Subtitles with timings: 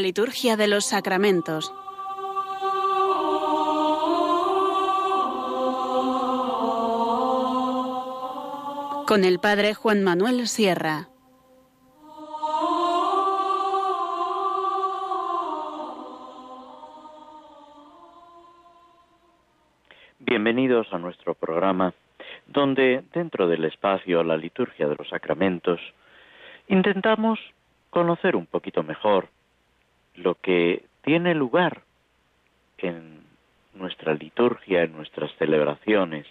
[0.00, 1.70] La liturgia de los sacramentos.
[9.06, 11.08] Con el Padre Juan Manuel Sierra.
[20.18, 21.92] Bienvenidos a nuestro programa,
[22.46, 25.78] donde dentro del espacio La liturgia de los sacramentos
[26.68, 27.38] intentamos
[27.90, 29.28] conocer un poquito mejor
[30.22, 31.82] lo que tiene lugar
[32.78, 33.24] en
[33.74, 36.26] nuestra liturgia, en nuestras celebraciones,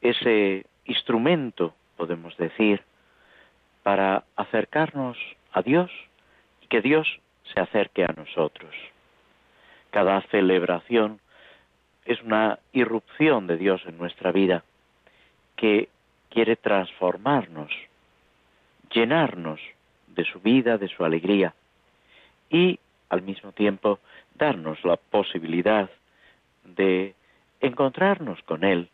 [0.00, 2.82] ese instrumento, podemos decir,
[3.82, 5.16] para acercarnos
[5.52, 5.90] a Dios
[6.62, 7.20] y que Dios
[7.54, 8.74] se acerque a nosotros.
[9.90, 11.20] Cada celebración
[12.04, 14.64] es una irrupción de Dios en nuestra vida
[15.56, 15.88] que
[16.28, 17.72] quiere transformarnos,
[18.90, 19.60] llenarnos
[20.08, 21.54] de su vida, de su alegría
[22.50, 23.98] y al mismo tiempo
[24.34, 25.90] darnos la posibilidad
[26.64, 27.14] de
[27.60, 28.88] encontrarnos con Él,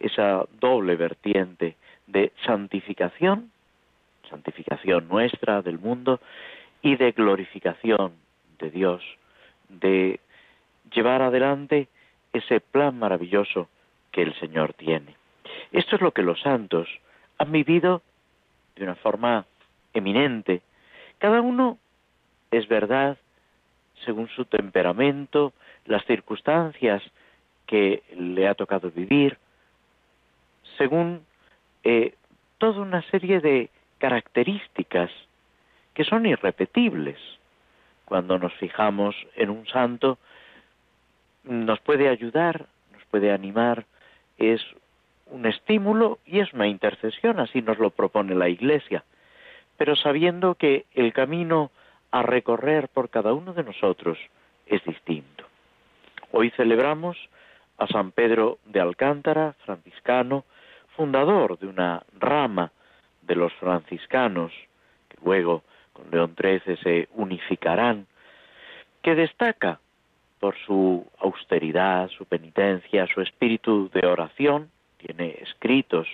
[0.00, 1.76] esa doble vertiente
[2.06, 3.50] de santificación,
[4.28, 6.20] santificación nuestra del mundo
[6.82, 8.12] y de glorificación
[8.58, 9.02] de Dios,
[9.68, 10.20] de
[10.92, 11.88] llevar adelante
[12.32, 13.68] ese plan maravilloso
[14.12, 15.16] que el Señor tiene.
[15.72, 16.88] Esto es lo que los santos
[17.38, 18.02] han vivido
[18.76, 19.46] de una forma
[19.94, 20.62] eminente.
[21.18, 21.78] Cada uno
[22.50, 23.18] es verdad
[24.04, 25.52] según su temperamento,
[25.86, 27.02] las circunstancias
[27.66, 29.38] que le ha tocado vivir,
[30.78, 31.24] según
[31.82, 32.14] eh,
[32.58, 35.10] toda una serie de características
[35.94, 37.18] que son irrepetibles.
[38.04, 40.18] Cuando nos fijamos en un santo,
[41.44, 43.86] nos puede ayudar, nos puede animar,
[44.38, 44.60] es
[45.26, 49.04] un estímulo y es una intercesión, así nos lo propone la Iglesia,
[49.76, 51.70] pero sabiendo que el camino
[52.16, 54.16] a recorrer por cada uno de nosotros
[54.64, 55.44] es distinto.
[56.32, 57.18] Hoy celebramos
[57.76, 60.46] a San Pedro de Alcántara, franciscano,
[60.96, 62.72] fundador de una rama
[63.20, 64.50] de los franciscanos,
[65.10, 65.62] que luego
[65.92, 68.06] con León XIII se unificarán,
[69.02, 69.78] que destaca
[70.40, 76.08] por su austeridad, su penitencia, su espíritu de oración, tiene escritos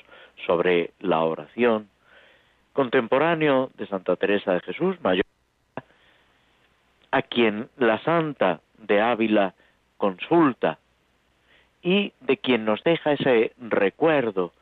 [0.47, 1.89] sobre la oración,
[2.73, 5.23] contemporáneo de Santa Teresa de Jesús, mayor
[7.13, 9.55] a quien la Santa de Ávila
[9.99, 10.79] consulta
[11.83, 14.53] y de quien nos deja ese recuerdo,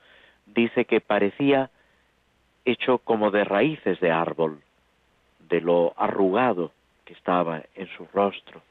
[0.46, 1.70] dice que parecía
[2.64, 4.60] hecho como de raíces de árbol,
[5.48, 6.72] de lo arrugado
[7.04, 8.62] que estaba en su rostro.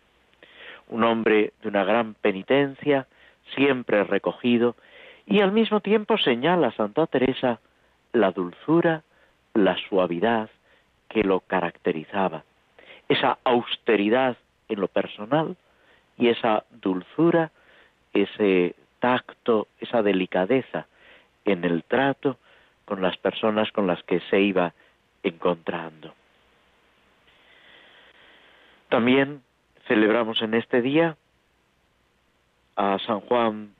[0.90, 3.08] Un hombre de una gran penitencia,
[3.56, 4.76] siempre recogido,
[5.26, 7.60] y al mismo tiempo señala Santa Teresa
[8.12, 9.04] la dulzura,
[9.54, 10.50] la suavidad
[11.08, 12.44] que lo caracterizaba
[13.09, 14.38] esa austeridad
[14.70, 15.58] en lo personal
[16.18, 17.52] y esa dulzura,
[18.14, 20.88] ese tacto, esa delicadeza
[21.44, 22.38] en el trato
[22.86, 24.74] con las personas con las que se iba
[25.24, 26.14] encontrando.
[28.90, 29.42] También
[29.88, 31.18] celebramos en este día
[32.75, 33.74] a San Juan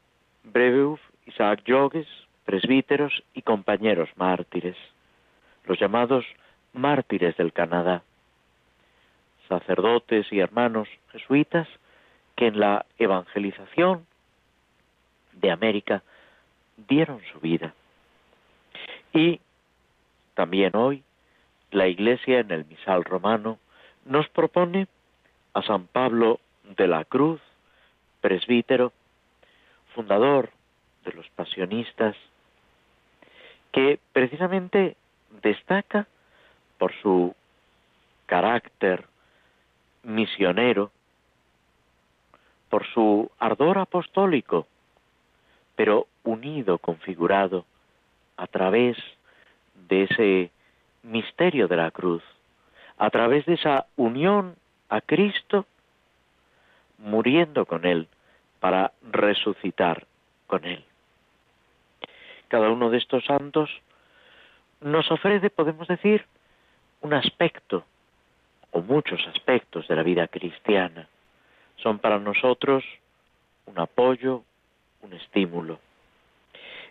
[0.44, 2.08] Brebeuf, Isaac Jogues,
[2.46, 4.78] presbíteros y compañeros mártires,
[5.66, 6.26] los llamados
[6.74, 8.04] mártires del Canadá
[9.50, 11.68] sacerdotes y hermanos jesuitas
[12.38, 14.06] que en la evangelización
[15.34, 16.04] de América
[16.88, 17.74] dieron su vida.
[19.12, 19.42] Y
[20.36, 21.04] también hoy
[21.72, 23.60] la Iglesia en el misal romano
[24.06, 24.88] nos propone
[25.54, 27.42] a San Pablo de la Cruz,
[28.22, 28.94] presbítero,
[29.94, 30.52] fundador
[31.04, 32.16] de los pasionistas,
[33.72, 34.96] que precisamente
[35.42, 36.08] destaca
[36.78, 37.36] por su
[38.26, 39.09] carácter
[40.04, 40.92] misionero,
[42.70, 44.68] por su ardor apostólico,
[45.76, 47.66] pero unido, configurado
[48.38, 48.98] a través
[49.88, 50.52] de ese
[51.04, 52.24] misterio de la cruz,
[52.98, 54.56] a través de esa unión
[54.90, 55.66] a Cristo,
[56.98, 58.08] muriendo con Él
[58.60, 60.06] para resucitar
[60.48, 60.84] con Él.
[62.50, 63.70] Cada uno de estos santos
[64.82, 66.26] nos ofrece, podemos decir,
[67.02, 67.86] un aspecto
[68.72, 71.08] o muchos aspectos de la vida cristiana.
[71.78, 72.84] Son para nosotros
[73.66, 74.44] un apoyo,
[75.02, 75.80] un estímulo.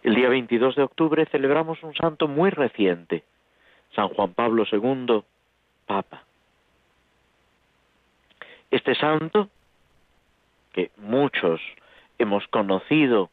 [0.02, 3.24] El día 22 de octubre celebramos un santo muy reciente,
[3.94, 5.22] San Juan Pablo II,
[5.86, 6.22] Papa.
[8.70, 9.48] Este santo,
[10.72, 11.60] que muchos
[12.18, 13.30] hemos conocido,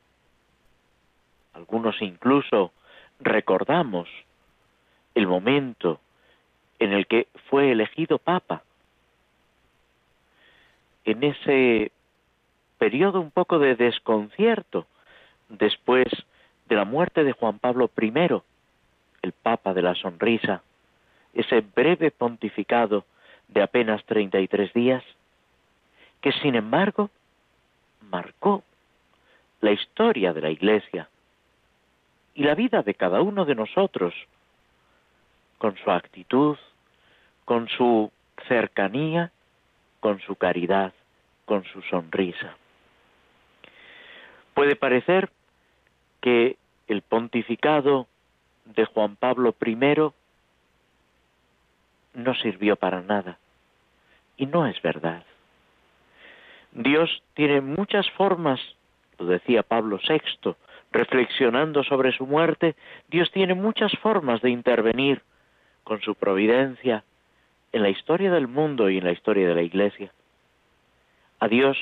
[1.54, 2.72] algunos incluso
[3.20, 4.10] recordamos
[5.14, 6.00] el momento
[6.80, 8.64] en el que fue elegido papa.
[11.04, 11.92] En ese
[12.78, 14.86] periodo un poco de desconcierto
[15.50, 16.08] después
[16.68, 18.12] de la muerte de Juan Pablo I,
[19.22, 20.62] el Papa de la Sonrisa,
[21.34, 23.06] ese breve pontificado
[23.48, 25.04] de apenas 33 días,
[26.22, 27.10] que sin embargo
[28.10, 28.64] marcó
[29.62, 31.10] la historia de la Iglesia
[32.34, 34.14] y la vida de cada uno de nosotros,
[35.66, 36.58] con su actitud,
[37.44, 38.12] con su
[38.48, 39.32] cercanía,
[40.00, 40.94] con su caridad,
[41.46, 42.56] con su sonrisa.
[44.54, 45.32] Puede parecer
[46.22, 46.58] que
[46.88, 48.06] el pontificado
[48.66, 49.76] de Juan Pablo I
[52.14, 53.40] no sirvió para nada.
[54.38, 55.24] Y no es verdad.
[56.74, 58.60] Dios tiene muchas formas,
[59.18, 60.54] lo decía Pablo VI,
[60.92, 62.76] reflexionando sobre su muerte,
[63.08, 65.24] Dios tiene muchas formas de intervenir
[65.86, 67.06] con su providencia
[67.72, 70.12] en la historia del mundo y en la historia de la Iglesia.
[71.40, 71.78] A Dios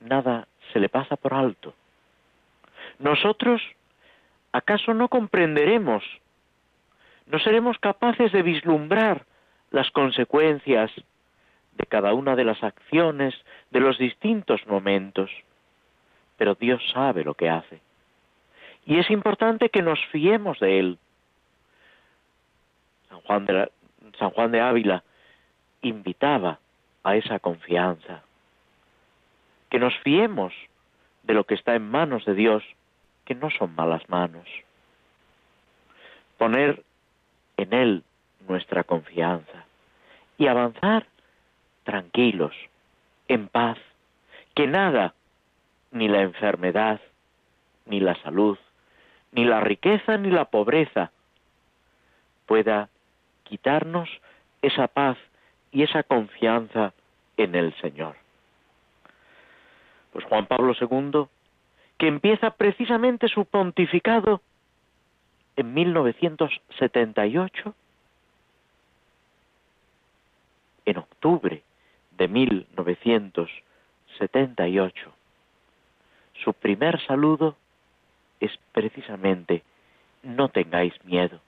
[0.00, 1.74] nada se le pasa por alto.
[3.00, 3.62] Nosotros,
[4.52, 6.04] ¿acaso no comprenderemos?
[7.26, 9.24] ¿No seremos capaces de vislumbrar
[9.70, 10.90] las consecuencias
[11.76, 13.34] de cada una de las acciones
[13.70, 15.30] de los distintos momentos?
[16.36, 17.80] Pero Dios sabe lo que hace.
[18.84, 20.98] Y es importante que nos fiemos de Él.
[23.08, 25.02] San Juan de, de Ávila
[25.82, 26.58] invitaba
[27.02, 28.22] a esa confianza.
[29.70, 30.52] Que nos fiemos
[31.22, 32.64] de lo que está en manos de Dios,
[33.24, 34.48] que no son malas manos.
[36.38, 36.82] Poner
[37.56, 38.04] en Él
[38.48, 39.64] nuestra confianza
[40.38, 41.06] y avanzar
[41.84, 42.54] tranquilos,
[43.28, 43.78] en paz,
[44.54, 45.14] que nada,
[45.90, 47.00] ni la enfermedad,
[47.86, 48.58] ni la salud,
[49.32, 51.10] ni la riqueza, ni la pobreza,
[52.46, 52.88] pueda
[53.48, 54.08] quitarnos
[54.62, 55.18] esa paz
[55.72, 56.94] y esa confianza
[57.36, 58.16] en el Señor.
[60.12, 61.26] Pues Juan Pablo II,
[61.98, 64.40] que empieza precisamente su pontificado
[65.56, 67.74] en 1978,
[70.86, 71.62] en octubre
[72.12, 75.12] de 1978,
[76.44, 77.56] su primer saludo
[78.40, 79.62] es precisamente
[80.22, 81.40] no tengáis miedo.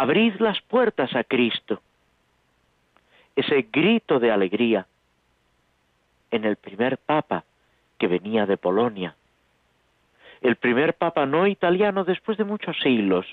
[0.00, 1.82] Abrid las puertas a Cristo.
[3.36, 4.86] Ese grito de alegría
[6.30, 7.44] en el primer papa
[7.98, 9.14] que venía de Polonia.
[10.40, 13.26] El primer papa no italiano después de muchos siglos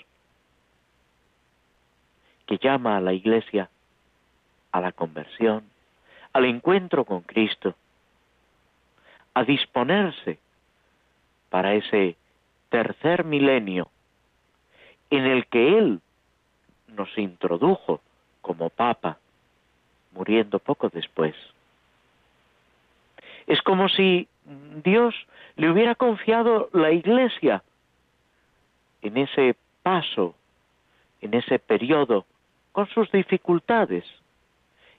[2.47, 3.69] que llama a la iglesia
[4.73, 5.63] a la conversión,
[6.33, 7.75] al encuentro con Cristo,
[9.33, 10.37] a disponerse
[11.49, 12.17] para ese
[12.67, 13.89] tercer milenio
[15.09, 16.01] en el que Él
[16.87, 18.01] nos introdujo
[18.41, 19.17] como Papa,
[20.13, 21.35] muriendo poco después.
[23.45, 24.27] Es como si
[24.83, 25.15] Dios
[25.55, 27.63] le hubiera confiado la Iglesia
[29.01, 30.35] en ese paso,
[31.21, 32.25] en ese periodo,
[32.71, 34.05] con sus dificultades.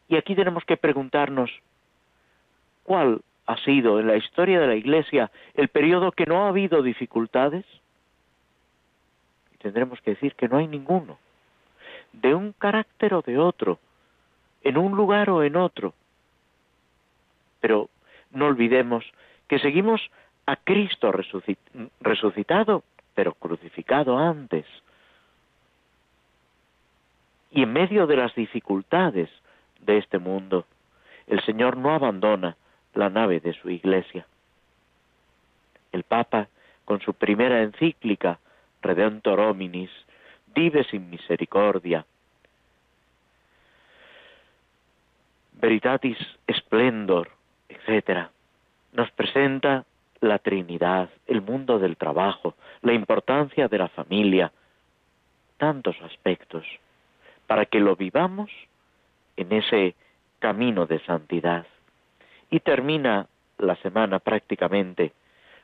[0.09, 1.51] Y aquí tenemos que preguntarnos,
[2.83, 6.83] ¿cuál ha sido en la historia de la Iglesia el periodo que no ha habido
[6.83, 7.65] dificultades?
[9.55, 11.19] Y tendremos que decir que no hay ninguno,
[12.21, 13.79] de un carácter o de otro,
[14.63, 15.95] en un lugar o en otro.
[17.61, 17.89] Pero
[18.31, 19.05] no olvidemos
[19.47, 20.01] que seguimos
[20.47, 21.13] a Cristo
[22.01, 22.83] resucitado,
[23.15, 24.67] pero crucificado antes.
[27.51, 29.31] Y en medio de las dificultades
[29.81, 30.67] de este mundo,
[31.27, 32.57] el Señor no abandona
[32.95, 34.27] la nave de su iglesia.
[35.93, 36.49] El Papa,
[36.85, 38.39] con su primera encíclica,
[38.83, 39.91] Redentor Hominis,
[40.59, 42.05] vive sin misericordia.
[45.53, 46.19] Veritatis
[46.53, 47.31] Splendor,
[47.69, 48.29] etc.
[48.93, 49.85] Nos presenta
[50.21, 54.51] la Trinidad, el mundo del trabajo, la importancia de la familia,
[55.59, 56.65] tantos aspectos,
[57.47, 58.51] para que lo vivamos
[59.37, 59.95] en ese
[60.41, 61.67] camino de santidad
[62.51, 65.13] y termina la semana prácticamente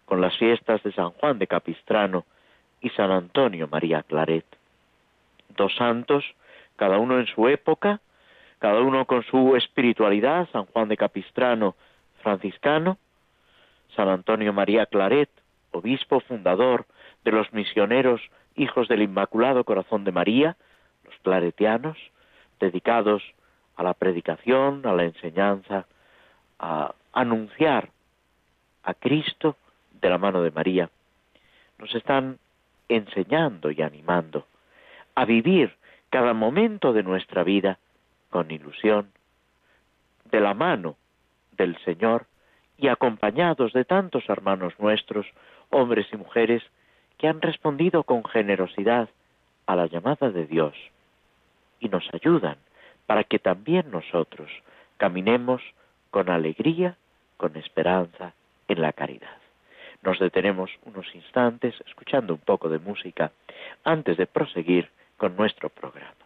[0.04, 2.24] con las fiestas de San Juan de Capistrano
[2.80, 4.44] y San Antonio María Claret.
[5.56, 6.25] Dos santos,
[6.76, 8.00] cada uno en su época,
[8.58, 11.75] cada uno con su espiritualidad, San Juan de Capistrano,
[12.23, 12.99] franciscano,
[13.94, 15.28] San Antonio María Claret,
[15.70, 16.87] obispo fundador
[17.25, 18.20] de los misioneros
[18.56, 20.56] hijos del Inmaculado Corazón de María,
[21.04, 21.99] los claretianos,
[22.61, 23.23] dedicados
[23.76, 25.87] a la predicación, a la enseñanza,
[26.58, 27.90] a anunciar
[28.82, 29.56] a Cristo
[30.00, 30.90] de la mano de María.
[31.78, 32.38] Nos están
[32.88, 34.46] enseñando y animando
[35.14, 35.76] a vivir
[36.11, 37.78] cada momento de nuestra vida
[38.30, 39.11] con ilusión,
[40.30, 40.97] de la mano
[41.52, 42.26] del Señor
[42.78, 45.26] y acompañados de tantos hermanos nuestros,
[45.71, 46.62] hombres y mujeres,
[47.18, 49.09] que han respondido con generosidad
[49.66, 50.75] a la llamada de Dios
[51.80, 52.56] y nos ayudan
[53.06, 54.50] para que también nosotros
[54.97, 55.62] caminemos
[56.11, 56.97] con alegría,
[57.37, 58.35] con esperanza
[58.68, 59.38] en la caridad.
[60.02, 63.33] Nos detenemos unos instantes escuchando un poco de música
[63.85, 66.24] antes de proseguir con nuestro programa.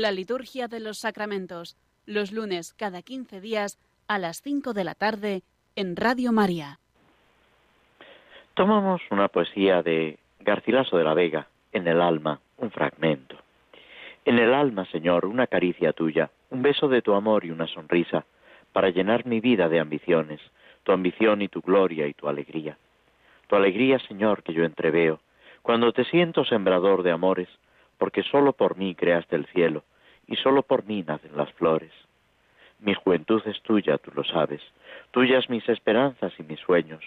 [0.00, 1.76] La liturgia de los sacramentos,
[2.06, 3.78] los lunes cada 15 días
[4.08, 5.42] a las 5 de la tarde
[5.76, 6.78] en Radio María.
[8.54, 13.36] Tomamos una poesía de Garcilaso de la Vega, En el alma, un fragmento.
[14.24, 18.24] En el alma, Señor, una caricia tuya, un beso de tu amor y una sonrisa,
[18.72, 20.40] para llenar mi vida de ambiciones,
[20.82, 22.78] tu ambición y tu gloria y tu alegría.
[23.48, 25.20] Tu alegría, Señor, que yo entreveo,
[25.60, 27.50] cuando te siento sembrador de amores,
[27.98, 29.84] porque sólo por mí creaste el cielo,
[30.30, 31.92] y sólo por mí nacen las flores.
[32.78, 34.62] Mi juventud es tuya, tú lo sabes,
[35.10, 37.04] tuyas mis esperanzas y mis sueños.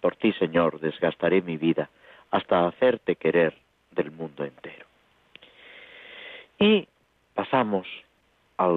[0.00, 1.88] Por ti, Señor, desgastaré mi vida
[2.30, 3.54] hasta hacerte querer
[3.92, 4.86] del mundo entero.
[6.58, 6.88] Y
[7.34, 7.86] pasamos
[8.56, 8.68] a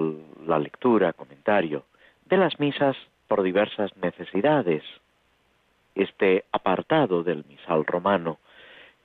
[0.46, 1.86] la lectura, comentario
[2.26, 2.96] de las misas
[3.28, 4.84] por diversas necesidades.
[5.96, 8.38] Este apartado del misal romano,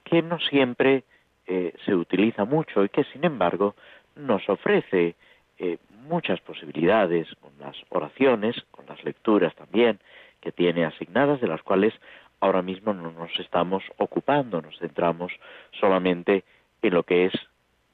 [0.04, 1.04] que no siempre
[1.46, 3.74] eh, se utiliza mucho y que, sin embargo,
[4.16, 5.14] nos ofrece
[5.58, 5.78] eh,
[6.08, 10.00] muchas posibilidades con las oraciones, con las lecturas también
[10.40, 11.94] que tiene asignadas, de las cuales
[12.40, 15.32] ahora mismo no nos estamos ocupando, nos centramos
[15.78, 16.44] solamente
[16.82, 17.32] en lo que es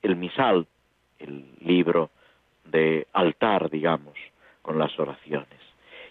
[0.02, 0.66] el misal,
[1.18, 2.10] el libro
[2.64, 4.14] de altar, digamos,
[4.62, 5.60] con las oraciones.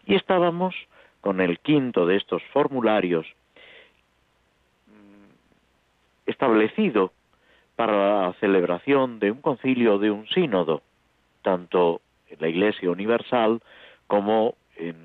[0.06, 0.76] Y estábamos
[1.22, 3.26] con el quinto de estos formularios
[4.88, 7.12] mm, establecido
[7.77, 10.81] para la celebración de un concilio de un sínodo,
[11.43, 13.62] tanto en la Iglesia Universal
[14.07, 14.96] como en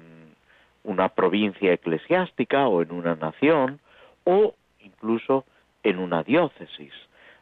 [0.83, 3.79] una provincia eclesiástica o en una nación
[4.25, 5.45] o incluso
[5.83, 6.95] en una diócesis.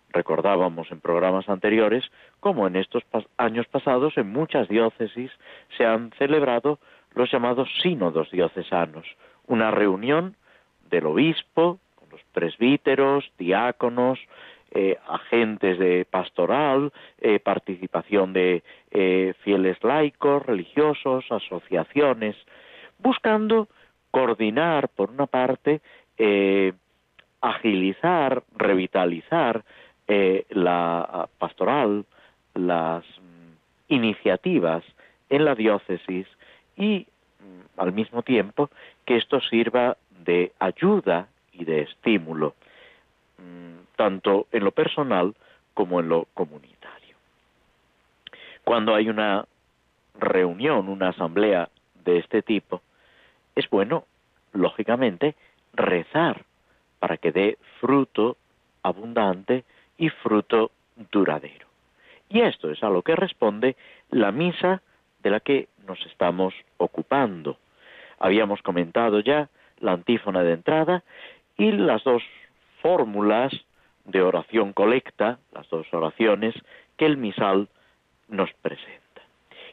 [0.08, 2.04] Recordábamos en programas anteriores
[2.40, 3.04] cómo en estos
[3.36, 5.30] años pasados en muchas diócesis
[5.76, 6.80] se han celebrado
[7.14, 9.06] los llamados sínodos diocesanos,
[9.46, 10.34] una reunión
[10.90, 14.18] del obispo, con los presbíteros, diáconos,
[14.72, 18.62] eh, agentes de pastoral, eh, participación de
[18.92, 22.36] eh, fieles laicos, religiosos, asociaciones,
[22.98, 23.66] buscando
[24.12, 25.80] coordinar, por una parte,
[27.40, 29.64] agilizar, revitalizar
[30.50, 32.04] la pastoral,
[32.54, 34.84] las mm, iniciativas
[35.30, 36.26] en la diócesis
[36.76, 37.06] y
[37.40, 38.70] mm, al mismo tiempo
[39.04, 42.54] que esto sirva de ayuda y de estímulo.
[44.00, 45.34] Tanto en lo personal
[45.74, 47.16] como en lo comunitario.
[48.64, 49.44] Cuando hay una
[50.18, 51.68] reunión, una asamblea
[52.02, 52.80] de este tipo,
[53.54, 54.06] es bueno,
[54.54, 55.34] lógicamente,
[55.74, 56.46] rezar
[56.98, 58.38] para que dé fruto
[58.82, 59.64] abundante
[59.98, 60.70] y fruto
[61.12, 61.66] duradero.
[62.30, 63.76] Y esto es a lo que responde
[64.08, 64.80] la misa
[65.22, 67.58] de la que nos estamos ocupando.
[68.18, 71.02] Habíamos comentado ya la antífona de entrada
[71.58, 72.22] y las dos
[72.80, 73.52] fórmulas
[74.10, 76.54] de oración colecta, las dos oraciones
[76.96, 77.68] que el misal
[78.28, 79.22] nos presenta.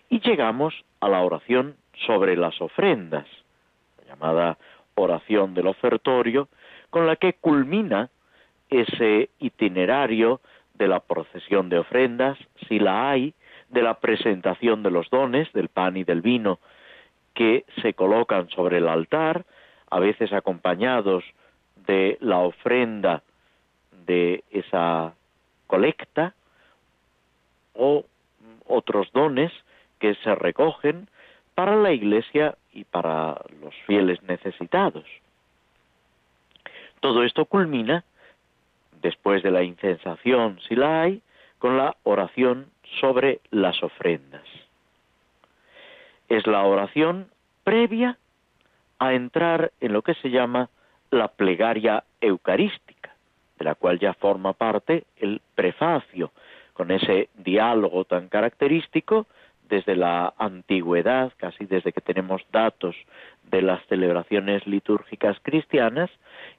[0.10, 1.76] Y llegamos a la oración
[2.06, 3.26] sobre las ofrendas,
[4.00, 4.58] la llamada
[4.96, 6.48] oración del ofertorio,
[6.90, 8.10] con la que culmina
[8.70, 10.42] ese itinerario
[10.76, 13.34] de la procesión de ofrendas, si la hay,
[13.70, 16.60] de la presentación de los dones, del pan y del vino,
[17.34, 19.46] que se colocan sobre el altar,
[19.90, 21.24] a veces acompañados
[21.76, 23.24] de la ofrenda
[24.08, 25.14] de esa
[25.68, 26.34] colecta
[27.76, 28.06] o
[28.66, 29.52] otros dones
[30.00, 31.08] que se recogen
[31.54, 35.06] para la Iglesia y para los fieles necesitados.
[37.00, 38.04] Todo esto culmina,
[39.02, 41.22] después de la incensación, si la hay,
[41.60, 42.68] con la oración
[43.00, 44.44] sobre las ofrendas.
[46.30, 47.30] Es la oración
[47.64, 48.18] previa
[49.00, 50.70] a entrar en lo que se llama
[51.12, 52.97] la plegaria eucarística,
[53.58, 56.32] de la cual ya forma parte el prefacio,
[56.74, 59.26] con ese diálogo tan característico
[59.68, 62.96] desde la antigüedad, casi desde que tenemos datos
[63.50, 66.10] de las celebraciones litúrgicas cristianas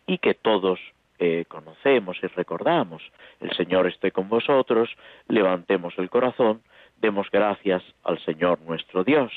[0.07, 0.79] y que todos
[1.19, 3.03] eh, conocemos y recordamos.
[3.41, 4.91] El Señor esté con vosotros,
[5.29, 6.63] levantemos el corazón,
[7.01, 9.33] demos gracias al Señor nuestro Dios.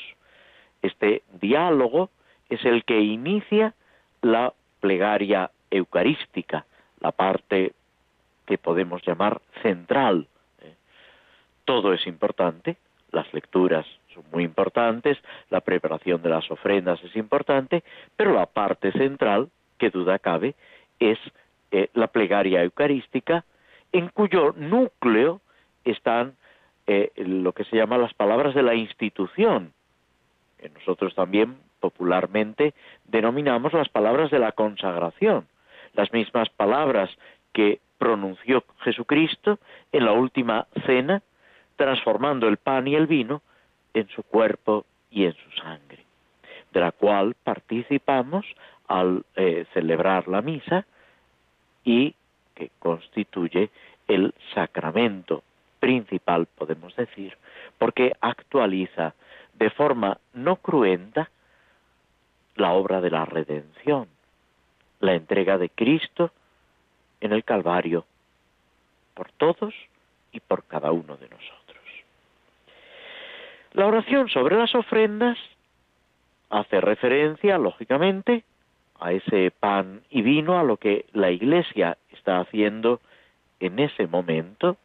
[0.82, 2.10] Este diálogo
[2.48, 3.74] es el que inicia
[4.20, 6.66] la plegaria eucarística,
[7.02, 7.72] la parte
[8.46, 10.26] que podemos llamar central.
[10.62, 10.74] ¿eh?
[11.64, 12.76] Todo es importante,
[13.10, 15.18] las lecturas son muy importantes,
[15.50, 17.82] la preparación de las ofrendas es importante,
[18.16, 20.54] pero la parte central, que duda cabe,
[21.00, 21.18] es
[21.72, 23.44] eh, la plegaria eucarística,
[23.92, 25.40] en cuyo núcleo
[25.84, 26.36] están
[26.86, 29.72] eh, lo que se llama las palabras de la institución,
[30.58, 35.46] que nosotros también popularmente denominamos las palabras de la consagración,
[35.94, 37.10] las mismas palabras
[37.52, 39.58] que pronunció Jesucristo
[39.92, 41.22] en la última cena
[41.76, 43.42] transformando el pan y el vino
[43.94, 46.04] en su cuerpo y en su sangre,
[46.72, 48.46] de la cual participamos
[48.88, 50.86] al eh, celebrar la misa
[51.84, 52.14] y
[52.54, 53.70] que constituye
[54.08, 55.42] el sacramento
[55.80, 57.36] principal, podemos decir,
[57.78, 59.14] porque actualiza
[59.54, 61.30] de forma no cruenta
[62.56, 64.08] la obra de la redención,
[65.02, 66.30] la entrega de Cristo
[67.20, 68.06] en el Calvario
[69.14, 69.74] por todos
[70.32, 71.82] y por cada uno de nosotros.
[73.72, 75.36] La oración sobre las ofrendas
[76.50, 78.44] hace referencia, lógicamente,
[79.00, 83.00] a ese pan y vino, a lo que la Iglesia está haciendo
[83.58, 84.76] en ese momento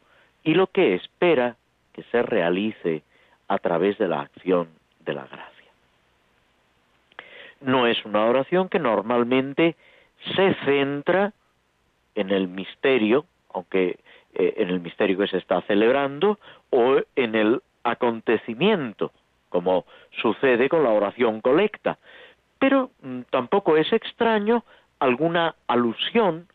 [0.42, 1.56] y lo que espera
[1.92, 3.02] que se realice
[3.46, 4.68] a través de la acción
[5.04, 5.70] de la gracia.
[7.60, 9.76] No es una oración que normalmente
[10.34, 11.32] se centra
[12.14, 13.98] en el misterio, aunque
[14.34, 16.38] eh, en el misterio que se está celebrando,
[16.70, 19.12] o en el acontecimiento,
[19.48, 19.84] como
[20.20, 21.98] sucede con la oración colecta.
[22.58, 24.64] Pero mm, tampoco es extraño
[24.98, 26.48] alguna alusión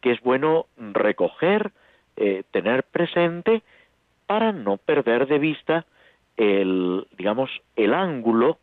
[0.00, 1.72] que es bueno recoger,
[2.16, 3.62] eh, tener presente
[4.26, 5.86] para no perder de vista
[6.36, 8.58] el, digamos, el ángulo,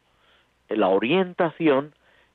[0.70, 1.94] la orientación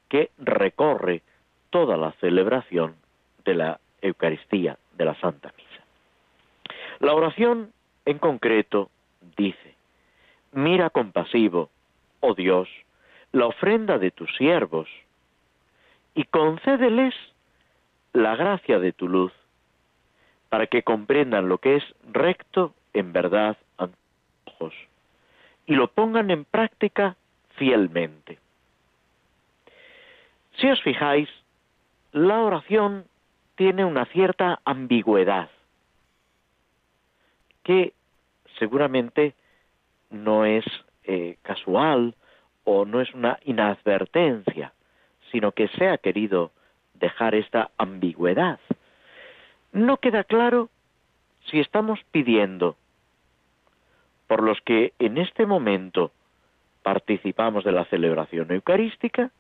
[0.09, 1.23] que recorre
[1.71, 2.97] toda la celebración
[3.45, 5.85] de la Eucaristía, de la Santa Misa.
[7.01, 7.73] La oración
[8.05, 8.91] en concreto
[9.37, 9.75] dice,
[10.53, 11.71] mira compasivo,
[12.21, 12.69] oh Dios,
[13.33, 14.89] la ofrenda de tus siervos,
[16.15, 17.15] y concédeles
[18.13, 19.33] la gracia de tu luz,
[20.49, 23.97] para que comprendan lo que es recto en verdad ante
[24.45, 24.75] tus ojos,
[25.67, 27.17] y lo pongan en práctica
[27.57, 28.39] fielmente.
[30.57, 31.29] Si os fijáis,
[32.17, 33.05] la oración
[33.57, 35.51] tiene una cierta ambigüedad,
[37.63, 37.93] que
[38.59, 39.35] seguramente
[40.09, 40.65] no es
[41.05, 42.15] eh, casual
[42.65, 44.73] o no es una inadvertencia,
[45.31, 46.53] sino que se ha querido
[46.95, 48.61] dejar esta ambigüedad.
[49.73, 50.71] No queda claro
[51.51, 52.77] si estamos pidiendo
[54.27, 56.13] por los que en este momento
[56.83, 59.31] participamos de la celebración eucarística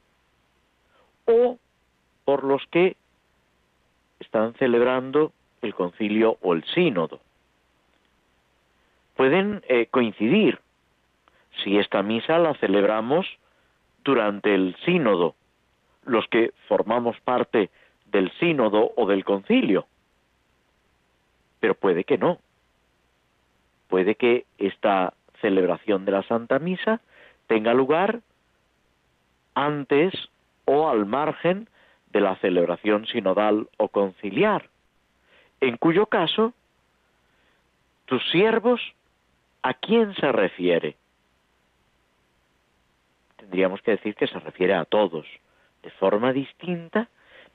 [1.24, 1.58] o
[2.26, 2.96] por los que
[4.18, 7.20] están celebrando el concilio o el sínodo.
[9.14, 10.58] Pueden eh, coincidir
[11.62, 13.26] si esta misa la celebramos
[14.04, 15.36] durante el sínodo,
[16.04, 17.70] los que formamos parte
[18.06, 19.86] del sínodo o del concilio.
[21.60, 22.38] Pero puede que no.
[23.88, 27.00] Puede que esta celebración de la Santa Misa
[27.46, 28.20] tenga lugar
[29.54, 30.12] antes
[30.64, 31.68] o al margen
[32.16, 34.70] de la celebración sinodal o conciliar,
[35.60, 36.54] en cuyo caso
[38.06, 38.80] tus siervos
[39.62, 40.96] a quién se refiere.
[43.36, 45.26] Tendríamos que decir que se refiere a todos,
[45.82, 47.08] de forma distinta,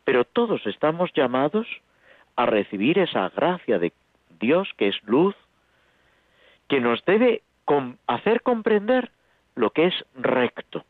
[0.04, 1.66] pero todos estamos llamados
[2.36, 3.92] a recibir esa gracia de
[4.40, 5.36] Dios que es luz,
[6.68, 7.42] que nos debe
[8.06, 9.10] hacer comprender
[9.56, 10.86] lo que es recto,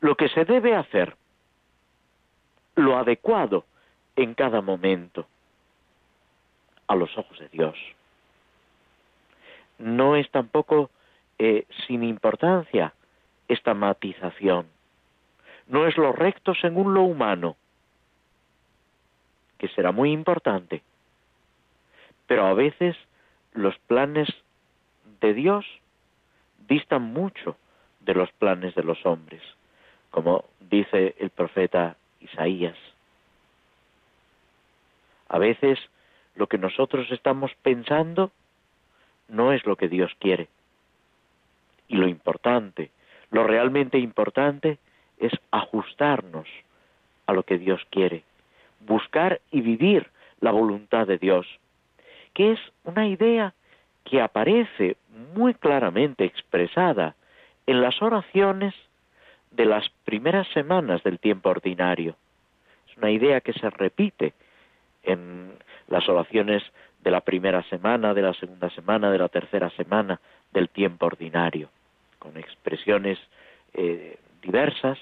[0.00, 1.14] lo que se debe hacer,
[2.76, 3.64] lo adecuado
[4.14, 5.26] en cada momento
[6.86, 7.76] a los ojos de Dios.
[9.78, 10.90] No es tampoco
[11.38, 12.94] eh, sin importancia
[13.48, 14.66] esta matización.
[15.66, 17.56] No es lo recto según lo humano,
[19.58, 20.82] que será muy importante,
[22.26, 22.96] pero a veces
[23.52, 24.28] los planes
[25.20, 25.64] de Dios
[26.68, 27.56] distan mucho
[28.00, 29.42] de los planes de los hombres,
[30.10, 32.76] como dice el profeta Isaías.
[35.28, 35.78] A veces
[36.34, 38.30] lo que nosotros estamos pensando
[39.28, 40.48] no es lo que Dios quiere.
[41.88, 42.90] Y lo importante,
[43.30, 44.78] lo realmente importante
[45.18, 46.46] es ajustarnos
[47.26, 48.22] a lo que Dios quiere,
[48.80, 51.46] buscar y vivir la voluntad de Dios,
[52.34, 53.54] que es una idea
[54.04, 54.96] que aparece
[55.34, 57.16] muy claramente expresada
[57.66, 58.74] en las oraciones
[59.56, 62.14] de las primeras semanas del tiempo ordinario.
[62.90, 64.34] Es una idea que se repite
[65.02, 65.52] en
[65.88, 66.62] las oraciones
[67.00, 70.20] de la primera semana, de la segunda semana, de la tercera semana
[70.52, 71.70] del tiempo ordinario,
[72.18, 73.18] con expresiones
[73.74, 74.98] eh, diversas,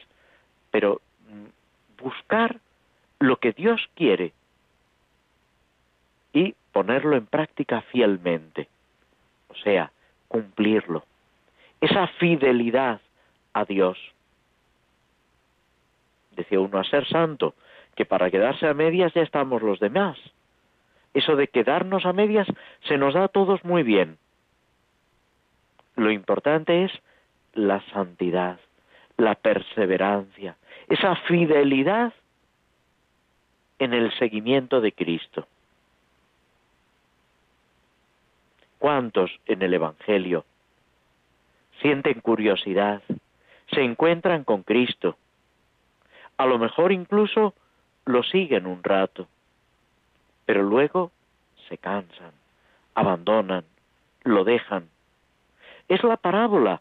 [0.71, 2.59] pero mm, buscar
[3.19, 4.33] lo que Dios quiere
[6.33, 8.69] y ponerlo en práctica fielmente,
[9.49, 9.91] o sea,
[10.29, 11.05] cumplirlo.
[11.81, 13.01] Esa fidelidad
[13.53, 13.99] a Dios.
[16.35, 17.55] Decía uno a ser santo,
[17.95, 20.19] que para quedarse a medias ya estamos los demás.
[21.13, 22.47] Eso de quedarnos a medias
[22.89, 24.19] se nos da a todos muy bien.
[25.97, 26.93] Lo importante es
[27.55, 28.59] la santidad,
[29.17, 30.57] la perseverancia,
[30.89, 32.13] esa fidelidad
[33.79, 35.47] en el seguimiento de Cristo.
[38.79, 40.45] ¿Cuántos en el Evangelio
[41.81, 43.03] sienten curiosidad,
[43.73, 45.17] se encuentran con Cristo?
[46.37, 47.55] A lo mejor incluso
[48.07, 49.29] lo siguen un rato,
[50.45, 51.13] pero luego
[51.69, 52.33] se cansan,
[52.95, 53.65] abandonan,
[54.25, 54.89] lo dejan.
[55.89, 56.81] Es la parábola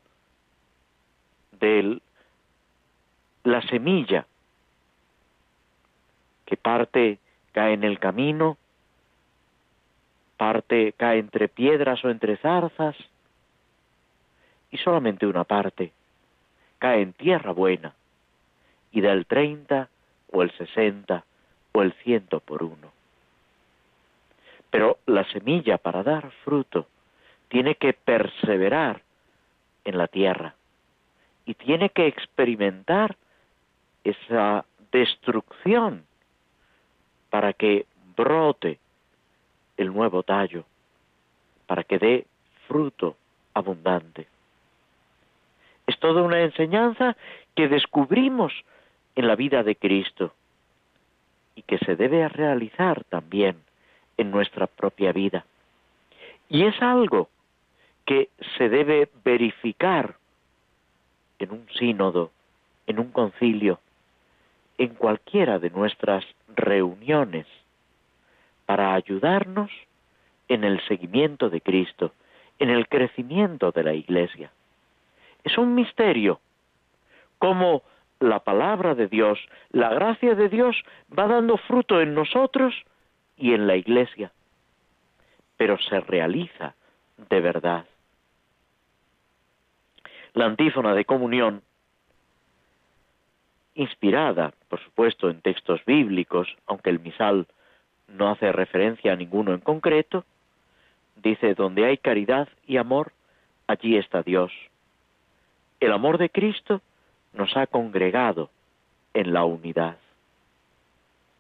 [1.60, 2.02] de
[3.44, 4.26] la semilla
[6.46, 7.20] que parte
[7.52, 8.58] cae en el camino,
[10.38, 12.96] parte cae entre piedras o entre zarzas,
[14.72, 15.94] y solamente una parte
[16.80, 17.94] cae en tierra buena
[18.94, 19.90] y da el treinta
[20.32, 21.26] o el sesenta
[21.74, 22.94] o el ciento por uno.
[24.70, 26.88] Pero la semilla para dar fruto
[27.50, 29.02] tiene que perseverar
[29.84, 30.56] en la tierra
[31.46, 33.18] y tiene que experimentar
[34.04, 36.06] esa destrucción
[37.30, 38.80] para que brote
[39.78, 40.66] el nuevo tallo,
[41.66, 42.28] para que dé
[42.68, 43.18] fruto
[43.56, 44.28] abundante.
[45.88, 47.18] Es toda una enseñanza
[47.56, 48.54] que descubrimos
[49.16, 50.34] en la vida de Cristo
[51.56, 53.58] y que se debe realizar también
[54.18, 55.46] en nuestra propia vida.
[56.50, 57.30] Y es algo
[58.06, 60.16] que se debe verificar
[61.40, 62.32] en un sínodo,
[62.88, 63.80] en un concilio,
[64.78, 67.48] en cualquiera de nuestras reuniones,
[68.66, 69.72] para ayudarnos
[70.48, 72.14] en el seguimiento de Cristo,
[72.60, 74.52] en el crecimiento de la Iglesia.
[75.44, 76.40] Es un misterio
[77.40, 77.84] cómo
[78.24, 79.40] la palabra de Dios,
[79.72, 80.82] la gracia de Dios
[81.18, 82.74] va dando fruto en nosotros
[83.38, 84.32] y en la iglesia,
[85.58, 86.76] pero se realiza
[87.30, 87.86] de verdad.
[90.34, 91.62] La antífona de comunión,
[93.76, 97.48] inspirada, por supuesto, en textos bíblicos, aunque el misal
[98.08, 100.24] no hace referencia a ninguno en concreto,
[101.18, 103.12] dice, donde hay caridad y amor,
[103.68, 104.52] allí está Dios.
[105.80, 106.82] El amor de Cristo
[107.34, 108.50] nos ha congregado
[109.14, 109.98] en la unidad.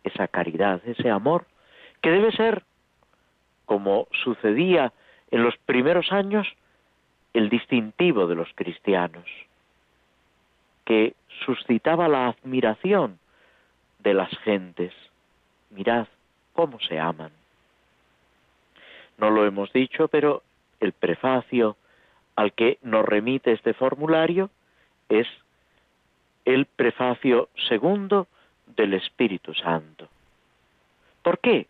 [0.03, 1.45] Esa caridad, ese amor,
[2.01, 2.63] que debe ser
[3.65, 4.91] como sucedía
[5.31, 6.47] en los primeros años,
[7.33, 9.25] el distintivo de los cristianos,
[10.85, 13.17] que suscitaba la admiración
[13.99, 14.93] de las gentes.
[15.71, 16.07] Mirad
[16.53, 17.31] cómo se aman.
[19.17, 20.43] No lo hemos dicho, pero
[20.79, 21.77] el prefacio
[22.35, 24.49] al que nos remite este formulario
[25.09, 25.27] es
[26.45, 28.27] el prefacio segundo
[28.75, 30.07] del Espíritu Santo.
[31.21, 31.67] ¿Por qué?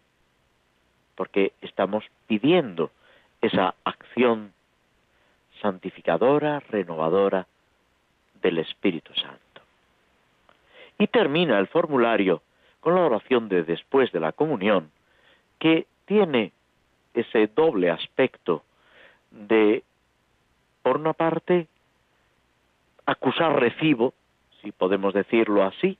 [1.16, 2.92] Porque estamos pidiendo
[3.42, 4.54] esa acción
[5.62, 7.46] santificadora, renovadora
[8.42, 9.62] del Espíritu Santo.
[10.98, 12.42] Y termina el formulario
[12.80, 14.92] con la oración de después de la comunión,
[15.60, 16.52] que tiene
[17.14, 18.64] ese doble aspecto
[19.32, 19.84] de,
[20.82, 21.68] por una parte,
[23.06, 24.14] acusar recibo,
[24.64, 25.98] si podemos decirlo así,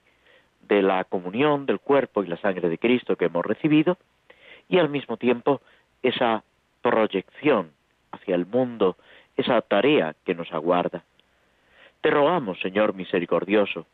[0.62, 3.98] de la comunión del cuerpo y la sangre de Cristo que hemos recibido,
[4.68, 5.60] y al mismo tiempo
[6.02, 6.42] esa
[6.82, 7.70] proyección
[8.10, 8.96] hacia el mundo,
[9.36, 11.04] esa tarea que nos aguarda.
[12.00, 13.86] Te rogamos, Señor misericordioso,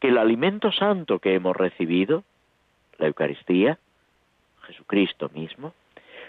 [0.00, 2.24] que el alimento santo que hemos recibido,
[2.98, 3.78] la Eucaristía,
[4.66, 5.74] Jesucristo mismo,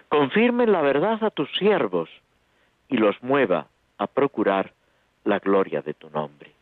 [0.10, 2.10] confirme la verdad a tus siervos
[2.90, 4.74] y los mueva a procurar
[5.24, 6.55] la gloria de tu nombre.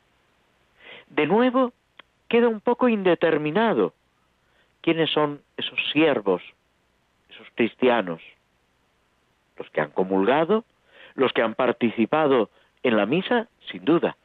[1.16, 1.74] De nuevo,
[2.28, 3.94] queda un poco indeterminado
[4.82, 6.42] quiénes son esos siervos,
[7.30, 8.20] esos cristianos,
[9.56, 10.64] los que han comulgado,
[11.14, 12.50] los que han participado
[12.82, 14.18] en la misa, sin duda,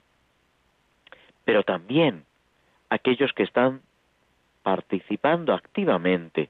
[1.44, 2.24] pero también
[2.88, 3.82] aquellos que están
[4.62, 6.48] participando activamente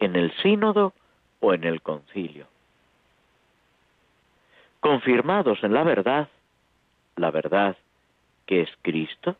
[0.00, 0.94] en el sínodo
[1.40, 2.46] o en el concilio.
[4.80, 6.28] Confirmados en la verdad,
[7.16, 7.76] la verdad
[8.46, 9.36] que es Cristo,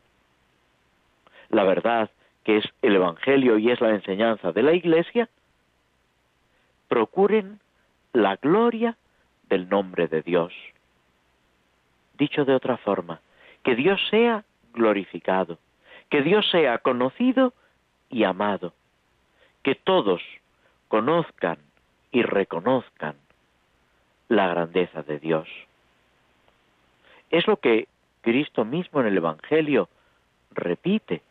[1.50, 2.10] la verdad
[2.44, 5.28] que es el Evangelio y es la enseñanza de la Iglesia,
[6.88, 7.60] procuren
[8.12, 8.96] la gloria
[9.48, 10.52] del nombre de Dios.
[12.16, 13.20] Dicho de otra forma,
[13.62, 15.58] que Dios sea glorificado,
[16.08, 17.52] que Dios sea conocido
[18.08, 18.72] y amado,
[19.62, 20.22] que todos
[20.88, 21.58] conozcan
[22.12, 23.16] y reconozcan
[24.28, 25.48] la grandeza de Dios.
[27.30, 27.88] Es lo que
[28.20, 29.88] Cristo mismo en el Evangelio
[30.52, 31.22] repite.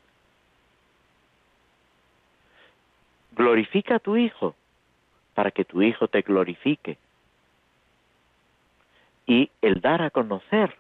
[3.36, 4.56] Glorifica a tu Hijo
[5.34, 6.98] para que tu Hijo te glorifique.
[9.28, 10.76] Y el dar a conocer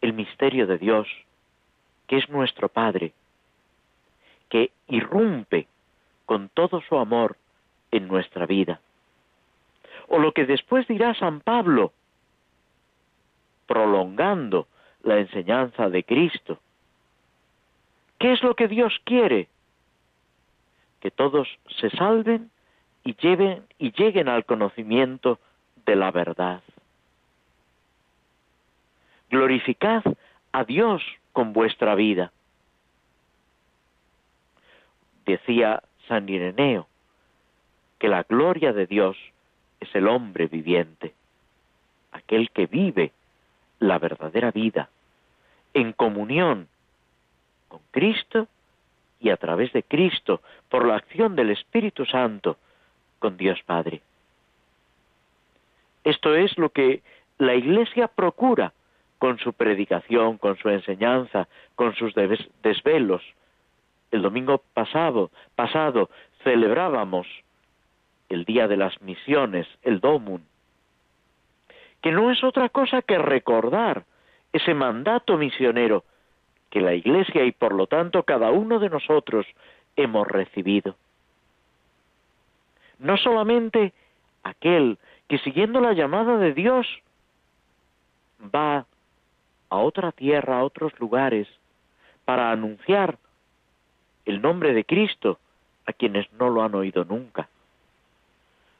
[0.00, 1.06] el misterio de Dios,
[2.06, 3.12] que es nuestro Padre,
[4.48, 5.68] que irrumpe
[6.26, 7.36] con todo su amor
[7.92, 8.80] en nuestra vida.
[10.08, 11.92] O lo que después dirá San Pablo,
[13.66, 14.66] prolongando
[15.04, 16.58] la enseñanza de Cristo.
[18.18, 19.48] ¿Qué es lo que Dios quiere?
[21.00, 21.48] Que todos
[21.80, 22.50] se salven
[23.04, 25.38] y lleven y lleguen al conocimiento
[25.86, 26.62] de la verdad.
[29.30, 30.02] Glorificad
[30.52, 32.32] a Dios con vuestra vida.
[35.24, 36.88] Decía San Ireneo
[37.98, 39.16] que la gloria de Dios
[39.78, 41.14] es el hombre viviente,
[42.12, 43.12] aquel que vive
[43.78, 44.90] la verdadera vida
[45.74, 46.68] en comunión
[47.68, 48.48] con Cristo
[49.20, 52.56] y a través de Cristo, por la acción del Espíritu Santo,
[53.18, 54.00] con Dios Padre.
[56.04, 57.02] Esto es lo que
[57.38, 58.72] la Iglesia procura
[59.18, 62.14] con su predicación, con su enseñanza, con sus
[62.62, 63.22] desvelos.
[64.10, 66.08] El domingo pasado, pasado
[66.42, 67.26] celebrábamos
[68.30, 70.42] el día de las misiones, el Domun,
[72.00, 74.04] que no es otra cosa que recordar
[74.52, 76.04] ese mandato misionero
[76.70, 79.46] que la Iglesia y por lo tanto cada uno de nosotros
[79.96, 80.94] hemos recibido.
[82.98, 83.92] No solamente
[84.42, 86.86] aquel que siguiendo la llamada de Dios
[88.42, 88.86] va
[89.68, 91.48] a otra tierra, a otros lugares,
[92.24, 93.18] para anunciar
[94.24, 95.38] el nombre de Cristo
[95.86, 97.48] a quienes no lo han oído nunca.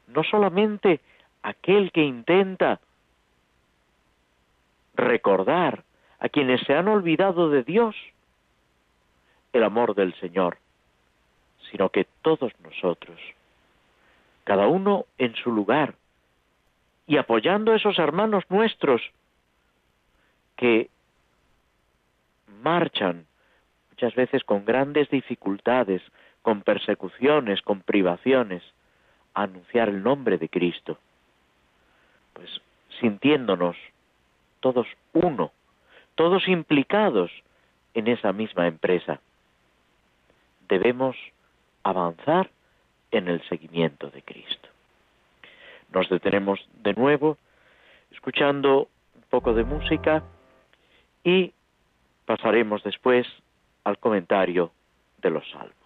[0.09, 1.01] No solamente
[1.43, 2.81] aquel que intenta
[4.95, 5.83] recordar
[6.21, 7.97] a quienes se han olvidado de Dios
[9.53, 10.59] el amor del Señor,
[11.71, 13.19] sino que todos nosotros,
[14.45, 15.95] cada uno en su lugar,
[17.07, 19.03] y apoyando a esos hermanos nuestros
[20.57, 20.91] que
[22.63, 23.27] marchan
[23.91, 26.03] muchas veces con grandes dificultades,
[26.43, 28.63] con persecuciones, con privaciones,
[29.35, 30.99] a anunciar el nombre de Cristo.
[32.33, 32.49] Pues
[33.01, 33.77] sintiéndonos
[34.61, 35.53] todos uno,
[36.21, 37.31] todos implicados
[37.95, 39.23] en esa misma empresa.
[40.69, 41.17] Debemos
[41.83, 42.51] avanzar
[43.11, 44.69] en el seguimiento de Cristo.
[45.95, 47.39] Nos detenemos de nuevo
[48.13, 50.23] escuchando un poco de música
[51.25, 51.55] y
[52.27, 53.27] pasaremos después
[53.85, 54.73] al comentario
[55.23, 55.80] de los salmos.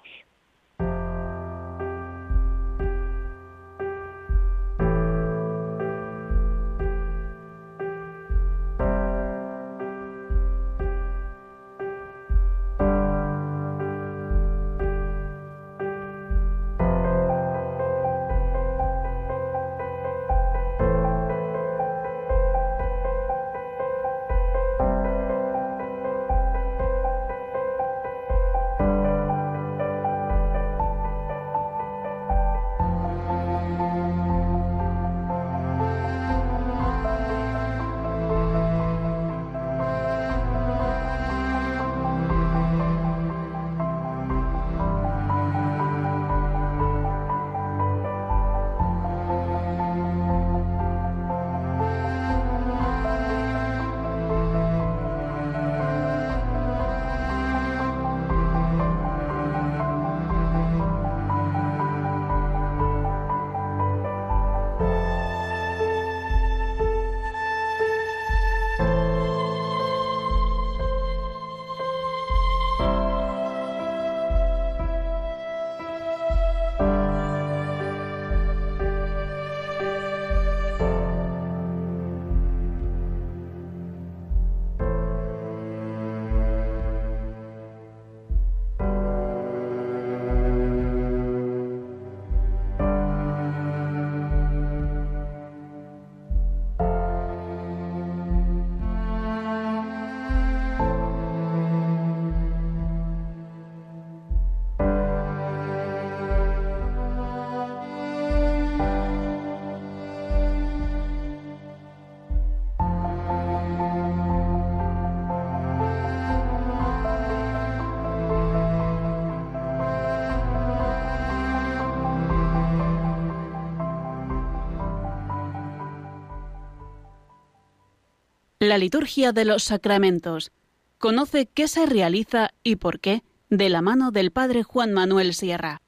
[128.74, 130.50] La liturgia de los sacramentos.
[130.98, 135.80] Conoce qué se realiza y por qué de la mano del Padre Juan Manuel Sierra.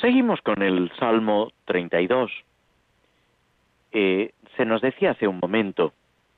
[0.00, 2.30] Seguimos con el Salmo 32.
[3.90, 5.92] Eh, se nos decía hace un momento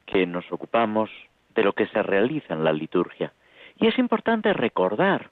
[0.07, 1.11] que nos ocupamos
[1.55, 3.35] de lo que se realiza en la liturgia.
[3.79, 5.29] Y es importante recordar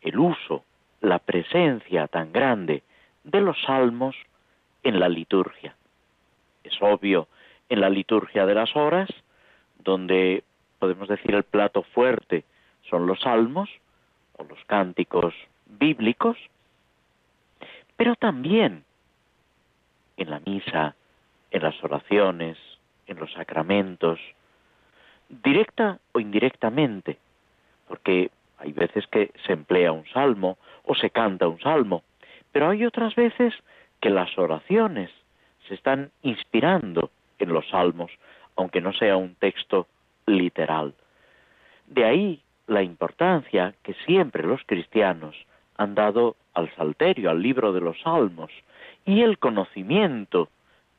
[0.00, 0.64] el uso,
[1.00, 2.84] la presencia tan grande
[3.24, 4.14] de los salmos
[4.84, 5.74] en la liturgia
[6.64, 7.28] es obvio
[7.68, 9.08] en la liturgia de las horas,
[9.78, 10.44] donde
[10.78, 12.44] podemos decir el plato fuerte
[12.88, 13.70] son los salmos
[14.36, 15.34] o los cánticos
[15.66, 16.36] bíblicos,
[17.96, 18.84] pero también
[20.16, 20.94] en la misa,
[21.50, 22.58] en las oraciones,
[23.06, 24.18] en los sacramentos,
[25.28, 27.18] directa o indirectamente,
[27.88, 32.02] porque hay veces que se emplea un salmo o se canta un salmo,
[32.52, 33.54] pero hay otras veces
[34.00, 35.10] que las oraciones
[35.72, 38.10] se están inspirando en los salmos,
[38.56, 39.86] aunque no sea un texto
[40.26, 40.92] literal.
[41.86, 45.34] De ahí la importancia que siempre los cristianos
[45.78, 48.50] han dado al salterio, al libro de los salmos,
[49.06, 50.50] y el conocimiento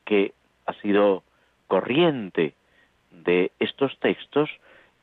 [0.04, 0.32] que
[0.66, 1.22] ha sido
[1.68, 2.54] corriente
[3.12, 4.50] de estos textos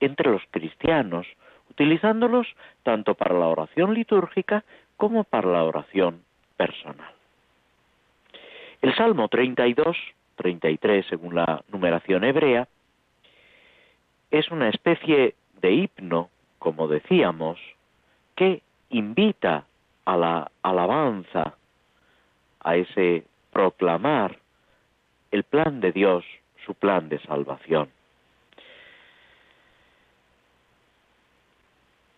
[0.02, 1.26] entre los cristianos,
[1.70, 2.46] utilizándolos
[2.84, 4.66] tanto para la oración litúrgica
[4.98, 6.26] como para la oración
[6.58, 7.21] personal.
[8.82, 9.96] El Salmo 32,
[10.36, 12.68] 33 según la numeración hebrea,
[14.32, 17.60] es una especie de himno, como decíamos,
[18.36, 19.66] que invita
[20.06, 21.56] a la alabanza,
[22.60, 24.38] a ese proclamar
[25.32, 26.26] el plan de Dios,
[26.66, 27.90] su plan de salvación.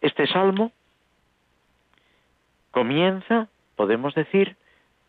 [0.02, 0.72] Este salmo
[2.72, 4.58] comienza, podemos decir,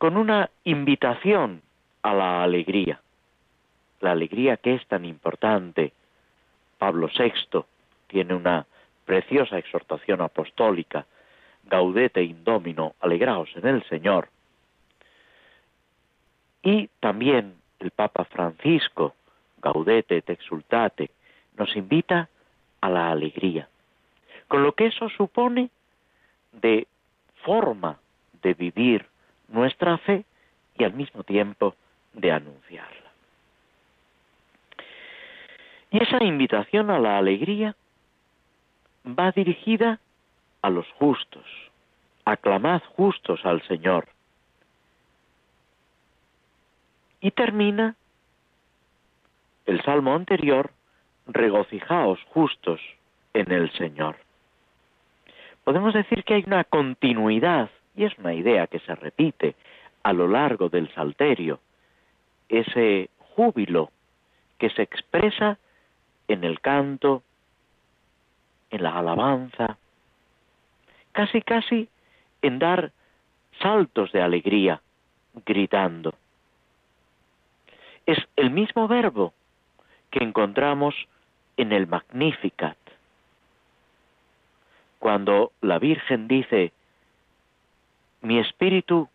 [0.04, 1.62] con una invitación
[2.02, 3.00] a la alegría,
[4.02, 5.94] la alegría que es tan importante.
[6.76, 7.64] Pablo VI
[8.08, 8.66] tiene una
[9.06, 11.06] preciosa exhortación apostólica,
[11.64, 14.28] Gaudete indomino, alegraos en el Señor.
[16.62, 19.14] Y también el Papa Francisco,
[19.62, 21.12] Gaudete et exultate,
[21.56, 22.28] nos invita
[22.82, 23.70] a la alegría,
[24.48, 25.70] con lo que eso supone
[26.52, 26.86] de
[27.42, 27.98] forma
[28.42, 29.13] de vivir
[29.54, 30.24] nuestra fe
[30.76, 31.74] y al mismo tiempo
[32.12, 33.10] de anunciarla.
[35.90, 37.76] Y esa invitación a la alegría
[39.06, 40.00] va dirigida
[40.60, 41.44] a los justos.
[42.24, 44.08] Aclamad justos al Señor.
[47.20, 47.94] Y termina
[49.66, 50.72] el salmo anterior,
[51.26, 52.80] regocijaos justos
[53.32, 54.16] en el Señor.
[55.64, 59.54] Podemos decir que hay una continuidad, y es una idea que se repite
[60.02, 61.60] a lo largo del Salterio,
[62.48, 63.90] ese júbilo
[64.58, 65.58] que se expresa
[66.28, 67.22] en el canto,
[68.70, 69.78] en la alabanza,
[71.12, 71.88] casi casi
[72.42, 72.92] en dar
[73.60, 74.80] saltos de alegría,
[75.46, 76.14] gritando.
[78.06, 79.32] Es el mismo verbo
[80.10, 80.94] que encontramos
[81.56, 82.76] en el Magnificat.
[84.98, 86.72] Cuando la Virgen dice,
[88.24, 89.08] mi espíritu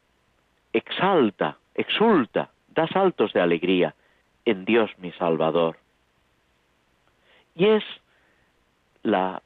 [0.72, 3.95] exalta, exulta, da saltos de alegría
[4.45, 5.78] en Dios mi Salvador.
[7.55, 7.84] Y es
[9.01, 9.41] la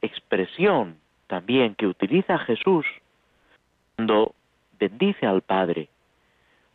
[0.00, 2.86] expresión también que utiliza Jesús
[3.96, 4.34] cuando
[4.78, 5.88] bendice al Padre,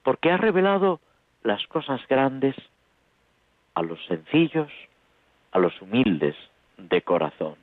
[0.03, 0.99] porque ha revelado
[1.43, 2.55] las cosas grandes
[3.75, 4.71] a los sencillos,
[5.51, 6.35] a los humildes
[6.77, 7.55] de corazón.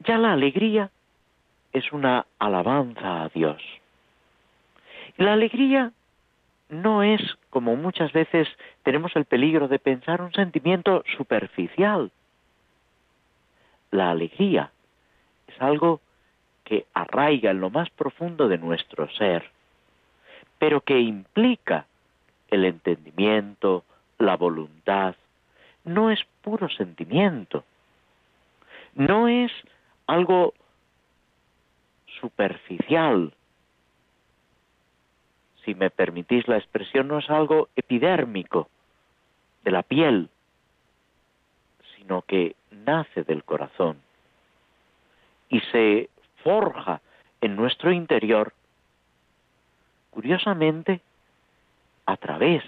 [0.00, 0.90] Ya la alegría
[1.72, 3.62] es una alabanza a Dios.
[5.16, 5.92] La alegría
[6.68, 8.48] no es, como muchas veces
[8.82, 12.10] tenemos el peligro de pensar, un sentimiento superficial.
[13.90, 14.70] La alegría
[15.48, 16.00] es algo
[16.64, 19.50] que arraiga en lo más profundo de nuestro ser,
[20.58, 21.86] pero que implica
[22.48, 23.84] el entendimiento,
[24.18, 25.16] la voluntad.
[25.84, 27.64] No es puro sentimiento,
[28.94, 29.50] no es
[30.06, 30.54] algo
[32.20, 33.32] superficial,
[35.64, 38.68] si me permitís la expresión, no es algo epidérmico
[39.64, 40.28] de la piel,
[41.96, 43.98] sino que nace del corazón
[45.48, 46.08] y se
[46.42, 47.00] forja
[47.40, 48.52] en nuestro interior,
[50.10, 51.00] curiosamente,
[52.06, 52.62] a través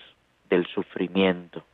[0.50, 1.64] del sufrimiento.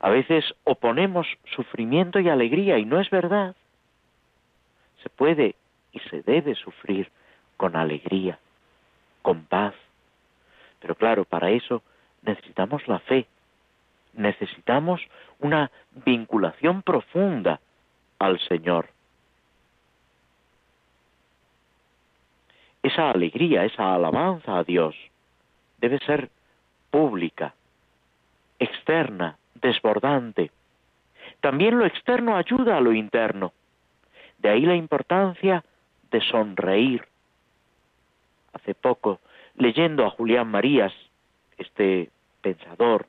[0.00, 3.56] A veces oponemos sufrimiento y alegría y no es verdad.
[5.02, 5.54] Se puede
[5.96, 7.10] y se debe sufrir
[7.56, 8.38] con alegría,
[9.22, 9.74] con paz,
[10.78, 11.82] pero claro, para eso
[12.22, 13.26] necesitamos la fe,
[14.12, 15.00] necesitamos
[15.40, 15.70] una
[16.04, 17.60] vinculación profunda
[18.18, 18.90] al Señor.
[22.82, 24.94] Esa alegría, esa alabanza a Dios
[25.78, 26.30] debe ser
[26.90, 27.54] pública,
[28.58, 30.50] externa, desbordante.
[31.40, 33.52] También lo externo ayuda a lo interno.
[34.38, 35.64] De ahí la importancia
[36.10, 37.06] de sonreír.
[38.52, 39.20] Hace poco
[39.56, 40.92] leyendo a Julián Marías,
[41.58, 43.06] este pensador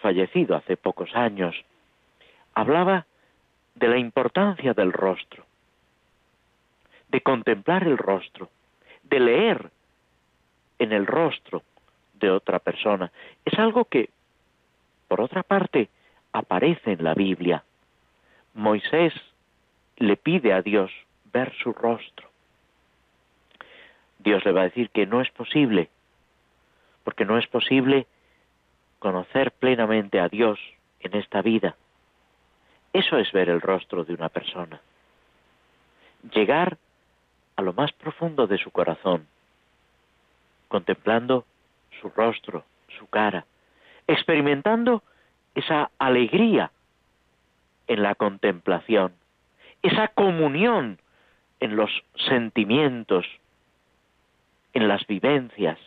[0.00, 1.54] fallecido hace pocos años,
[2.54, 3.06] hablaba
[3.74, 5.44] de la importancia del rostro,
[7.08, 8.50] de contemplar el rostro,
[9.02, 9.70] de leer
[10.78, 11.62] en el rostro
[12.14, 13.10] de otra persona.
[13.44, 14.10] Es algo que,
[15.08, 15.88] por otra parte,
[16.32, 17.64] aparece en la Biblia.
[18.54, 19.14] Moisés
[19.96, 20.90] le pide a Dios
[21.34, 22.28] ver su rostro.
[24.20, 25.90] Dios le va a decir que no es posible,
[27.02, 28.06] porque no es posible
[29.00, 30.58] conocer plenamente a Dios
[31.00, 31.76] en esta vida.
[32.92, 34.80] Eso es ver el rostro de una persona.
[36.32, 36.78] Llegar
[37.56, 39.26] a lo más profundo de su corazón,
[40.68, 41.44] contemplando
[42.00, 42.64] su rostro,
[42.96, 43.44] su cara,
[44.06, 45.02] experimentando
[45.54, 46.70] esa alegría
[47.88, 49.12] en la contemplación,
[49.82, 50.98] esa comunión
[51.60, 51.90] en los
[52.28, 53.26] sentimientos,
[54.72, 55.78] en las vivencias,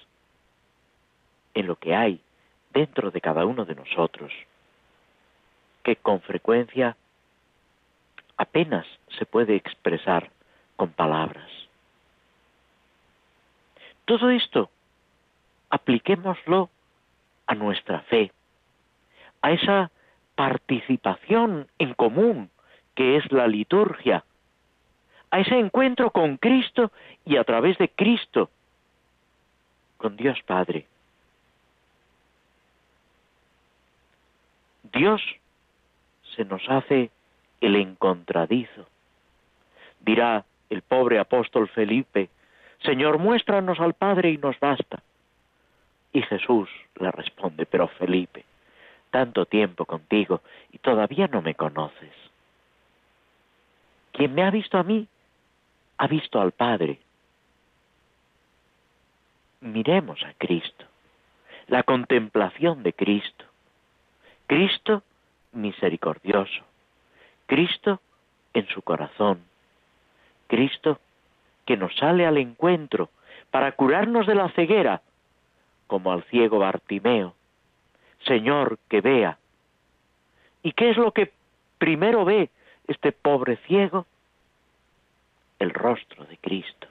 [1.54, 2.22] en lo que hay
[2.74, 4.32] dentro de cada uno de nosotros,
[5.84, 6.96] que con frecuencia
[8.38, 8.86] apenas
[9.18, 10.30] se puede expresar
[10.76, 11.50] con palabras.
[14.06, 14.70] Todo esto
[15.70, 16.70] apliquémoslo
[17.46, 18.32] a nuestra fe,
[19.42, 19.92] a esa
[20.36, 22.50] participación en común
[22.96, 24.24] que es la liturgia,
[25.32, 26.92] a ese encuentro con Cristo
[27.26, 28.50] y a través de Cristo
[29.98, 30.86] con Dios Padre.
[34.94, 35.22] Dios
[36.36, 37.10] se nos hace
[37.62, 38.88] el encontradizo.
[40.00, 42.30] Dirá el pobre apóstol Felipe,
[42.84, 45.02] Señor, muéstranos al Padre y nos basta.
[46.14, 46.70] Y Jesús
[47.00, 48.46] le responde, pero Felipe,
[49.12, 52.14] tanto tiempo contigo y todavía no me conoces.
[54.12, 55.08] Quien me ha visto a mí,
[55.98, 57.00] ha visto al Padre
[59.62, 60.86] miremos a Cristo,
[61.68, 63.46] la contemplación de Cristo.
[64.48, 65.04] Cristo
[65.52, 66.64] misericordioso,
[67.48, 68.00] Cristo
[68.54, 69.44] en su corazón,
[70.48, 71.00] Cristo
[71.66, 73.10] que nos sale al encuentro
[73.52, 75.02] para curarnos de la ceguera,
[75.88, 77.34] como al ciego Bartimeo.
[78.26, 79.38] Señor, que vea.
[80.64, 81.34] ¿Y qué es lo que
[81.78, 82.50] primero ve
[82.88, 84.06] este pobre ciego?
[85.60, 86.88] El rostro de Cristo.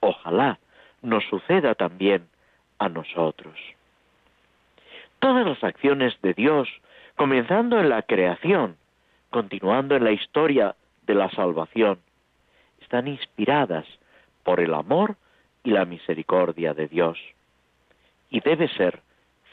[0.00, 0.58] Ojalá
[1.02, 2.28] nos suceda también
[2.78, 3.54] a nosotros.
[5.18, 6.68] Todas las acciones de Dios,
[7.16, 8.76] comenzando en la creación,
[9.30, 10.74] continuando en la historia
[11.06, 12.00] de la salvación,
[12.80, 13.86] están inspiradas
[14.42, 15.16] por el amor
[15.62, 17.18] y la misericordia de Dios
[18.30, 19.00] y debe ser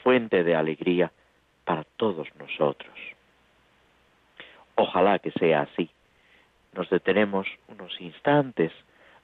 [0.02, 1.12] fuente de alegría
[1.64, 2.94] para todos nosotros.
[4.76, 5.90] Ojalá que sea así.
[6.78, 8.70] Nos detenemos unos instantes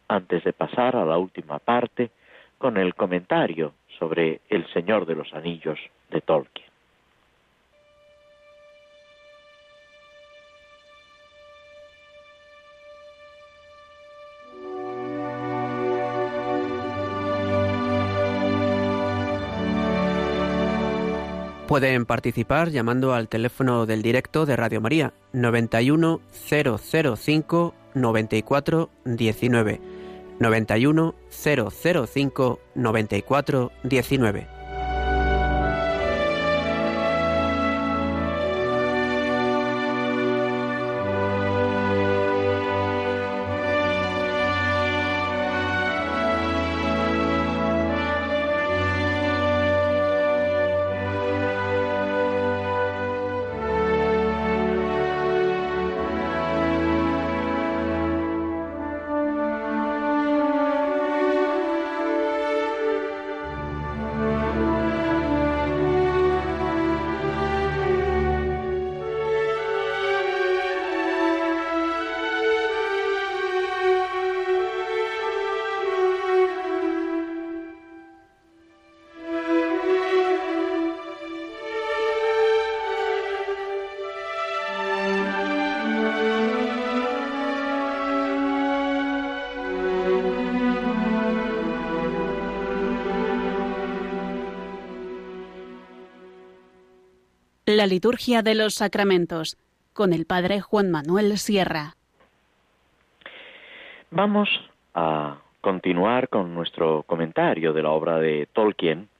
[0.08, 2.10] antes de pasar a la última parte
[2.58, 5.78] con el comentario sobre El Señor de los Anillos
[6.10, 6.73] de Tolkien.
[21.74, 29.80] Pueden participar llamando al teléfono del directo de Radio María 91 005 94 19
[30.38, 34.63] 91 005 94 19.
[97.84, 99.58] La liturgia de los sacramentos
[99.92, 101.96] con el Padre Juan Manuel Sierra.
[104.10, 104.48] Vamos
[104.94, 109.10] a continuar con nuestro comentario de la obra de Tolkien.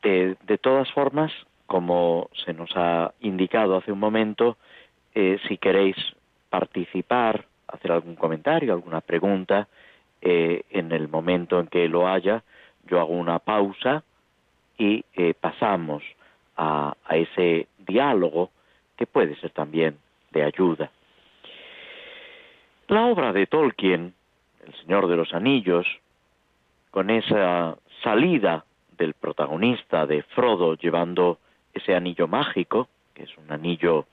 [0.00, 1.32] de todas formas,
[1.66, 4.58] como se nos ha indicado hace un momento,
[5.16, 5.96] eh, si queréis
[6.50, 9.66] participar, hacer algún comentario, alguna pregunta,
[10.22, 12.44] eh, en el momento en que lo haya,
[12.86, 14.04] yo hago una pausa
[14.78, 16.04] y eh, pasamos
[16.58, 18.50] a, ese diálogo
[18.96, 19.96] que puede ser también
[20.32, 20.90] de ayuda.
[22.88, 24.12] La obra de Tolkien,
[24.66, 25.86] El Señor de los Anillos,
[26.90, 28.64] con esa salida
[28.96, 31.38] del protagonista de Frodo llevando
[31.72, 34.06] ese anillo mágico, que es un anillo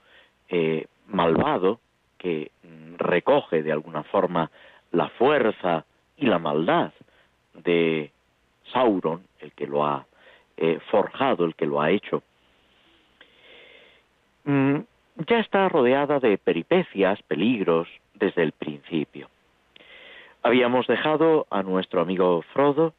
[0.50, 1.80] eh, malvado,
[2.18, 4.52] que mm, recoge de alguna forma
[4.92, 5.86] la fuerza
[6.18, 6.94] y la maldad
[7.54, 8.12] de
[8.72, 10.06] Sauron, el que lo ha
[10.58, 12.24] eh, forjado, el que lo ha hecho.
[14.46, 14.80] Mm,
[15.28, 19.30] ya está rodeada de peripecias, peligros, desde el principio.
[20.44, 22.94] Habíamos dejado a nuestro amigo Frodo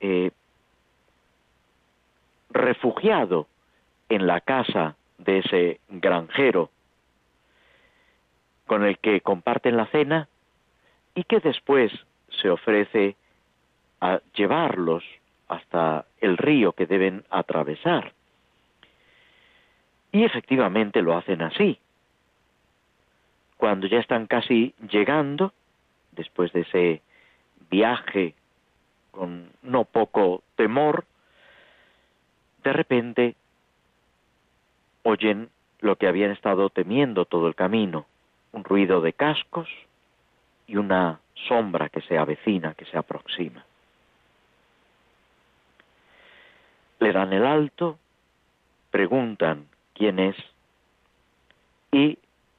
[0.00, 0.30] eh,
[2.50, 3.46] refugiado
[4.08, 6.70] en la casa de ese granjero
[8.66, 10.28] con el que comparten la cena
[11.14, 11.92] y que después
[12.40, 13.16] se ofrece
[14.00, 15.04] a llevarlos
[15.48, 18.12] hasta el río que deben atravesar.
[20.12, 21.78] Y efectivamente lo hacen así.
[23.56, 25.52] Cuando ya están casi llegando,
[26.12, 27.02] después de ese
[27.70, 28.34] viaje
[29.10, 31.04] con no poco temor,
[32.64, 33.36] de repente
[35.02, 35.50] oyen
[35.80, 38.06] lo que habían estado temiendo todo el camino,
[38.52, 39.68] un ruido de cascos
[40.66, 43.64] y una sombra que se avecina, que se aproxima.
[46.98, 47.98] Le dan el alto,
[48.90, 49.69] preguntan
[50.00, 50.36] quién es,
[51.92, 52.16] y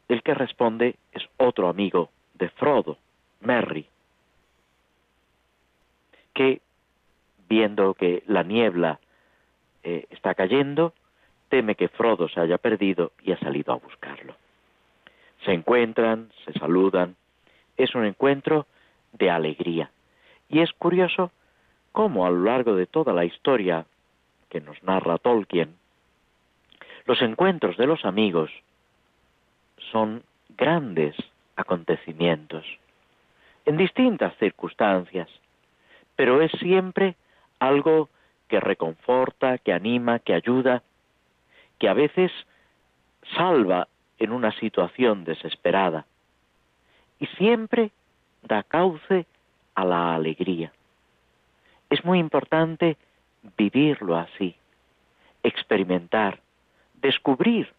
[0.09, 2.99] el que responde es otro amigo de Frodo,
[3.39, 3.87] Merry,
[6.35, 6.61] que
[7.49, 8.99] viendo que la niebla
[9.81, 10.93] eh, está cayendo,
[11.49, 14.35] teme que Frodo se haya perdido y ha salido a buscarlo.
[15.43, 17.15] Se encuentran, se saludan,
[17.75, 18.67] es un encuentro
[19.13, 19.89] de alegría.
[20.47, 21.31] Y es curioso
[21.91, 23.87] cómo a lo largo de toda la historia
[24.47, 25.80] que nos narra Tolkien,
[27.11, 28.49] los encuentros de los amigos
[29.91, 31.13] son grandes
[31.57, 32.65] acontecimientos,
[33.65, 35.27] en distintas circunstancias,
[36.15, 37.17] pero es siempre
[37.59, 38.07] algo
[38.47, 40.83] que reconforta, que anima, que ayuda,
[41.79, 42.31] que a veces
[43.35, 46.05] salva en una situación desesperada
[47.19, 47.91] y siempre
[48.41, 49.25] da cauce
[49.75, 50.71] a la alegría.
[51.89, 52.95] Es muy importante
[53.57, 54.55] vivirlo así,
[55.43, 56.39] experimentar,
[57.01, 57.73] descubrir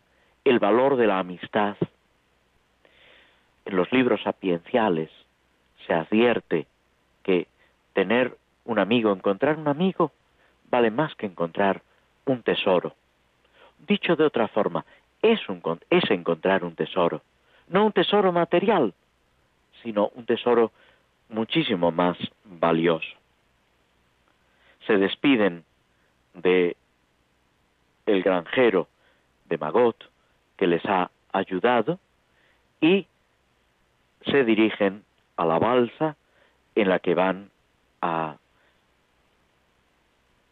[0.45, 1.77] el valor de la amistad.
[3.65, 5.11] En los libros sapienciales
[5.87, 6.67] se advierte
[7.23, 7.47] que
[7.93, 10.13] tener un amigo, encontrar un amigo,
[10.71, 11.83] vale más que encontrar
[12.27, 12.95] un tesoro.
[13.87, 14.85] Dicho de otra forma,
[15.21, 15.41] es,
[15.91, 17.23] es encontrar un tesoro,
[17.69, 18.93] no un tesoro material,
[19.83, 20.73] sino un tesoro
[21.29, 23.17] muchísimo más valioso.
[24.87, 25.65] Se despiden
[26.35, 26.77] de
[28.07, 28.89] el granjero
[29.53, 29.97] de Magot
[30.57, 31.99] que les ha ayudado
[32.81, 33.07] y
[34.25, 35.05] se dirigen
[35.37, 36.17] a la balsa
[36.75, 37.51] en la que van
[38.01, 38.37] a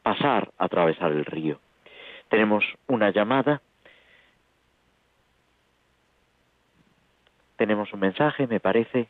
[0.02, 1.58] pasar a atravesar el río.
[2.28, 3.62] Tenemos una llamada.
[7.56, 9.08] Tenemos un mensaje, me parece.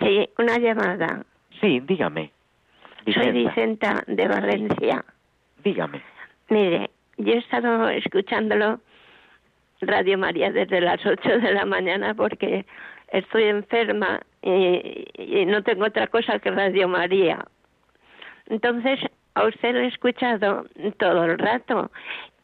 [0.00, 1.24] Sí, una llamada.
[1.60, 2.32] Sí, dígame.
[3.12, 5.04] Soy Vicenta de Valencia.
[5.62, 6.00] Dígame.
[6.48, 8.80] Mire, yo he estado escuchándolo
[9.86, 12.66] Radio María desde las 8 de la mañana porque
[13.08, 17.44] estoy enferma y, y, no tengo otra cosa que Radio María.
[18.46, 19.00] Entonces,
[19.34, 20.66] a usted lo he escuchado
[20.98, 21.90] todo el rato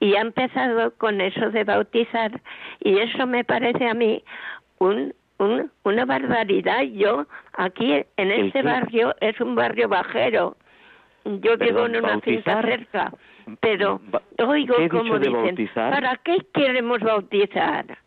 [0.01, 2.41] y ha empezado con eso de bautizar
[2.81, 4.25] y eso me parece a mí
[4.79, 6.83] un, un una barbaridad.
[6.83, 10.57] Yo aquí en este barrio es un barrio bajero.
[11.25, 13.13] Yo vivo en una finca cerca,
[13.61, 14.01] pero
[14.39, 17.99] oigo como dicen, ¿para qué queremos bautizar?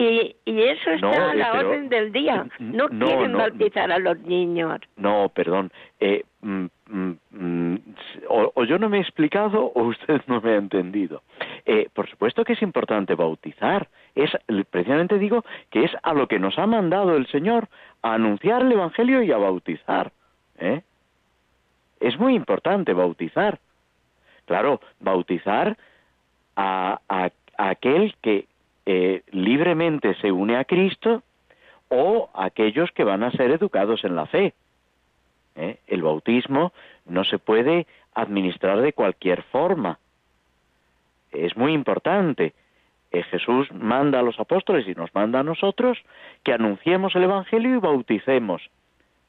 [0.00, 2.46] Y, y eso está a la orden del día.
[2.60, 4.78] No, quieren bautizar a los niños.
[4.96, 5.72] No, perdón.
[5.98, 7.76] Eh, mm, mm, mm,
[8.28, 11.22] o, yo no me he explicado o usted no me ha entendido.
[11.66, 13.88] Eh, por supuesto que es importante bautizar.
[14.14, 14.30] Es
[14.70, 17.66] precisamente digo que es a lo que nos ha mandado el Señor
[18.02, 20.12] a anunciar el Evangelio y a bautizar.
[20.58, 20.82] ¿eh?
[21.98, 23.58] Es muy importante bautizar.
[24.48, 25.76] Claro, bautizar
[26.56, 28.46] a, a aquel que
[28.86, 31.22] eh, libremente se une a Cristo
[31.90, 34.54] o aquellos que van a ser educados en la fe.
[35.54, 35.80] ¿eh?
[35.86, 36.72] El bautismo
[37.04, 39.98] no se puede administrar de cualquier forma.
[41.30, 42.54] Es muy importante.
[43.12, 45.98] Eh, Jesús manda a los apóstoles y nos manda a nosotros
[46.42, 48.62] que anunciemos el Evangelio y bauticemos,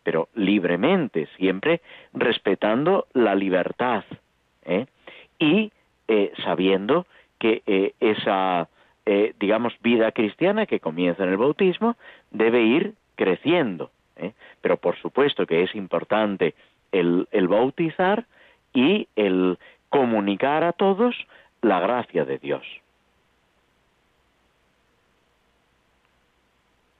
[0.01, 1.81] pero libremente, siempre
[2.13, 4.05] respetando la libertad
[5.39, 5.71] y
[6.43, 7.05] sabiendo
[7.39, 8.67] que esa
[9.11, 11.97] eh, digamos, vida cristiana que comienza en el bautismo
[12.29, 13.89] debe ir creciendo.
[14.17, 14.33] ¿eh?
[14.61, 16.53] Pero por supuesto que es importante
[16.91, 18.25] el, el bautizar
[18.71, 19.57] y el
[19.89, 21.15] comunicar a todos
[21.63, 22.63] la gracia de Dios.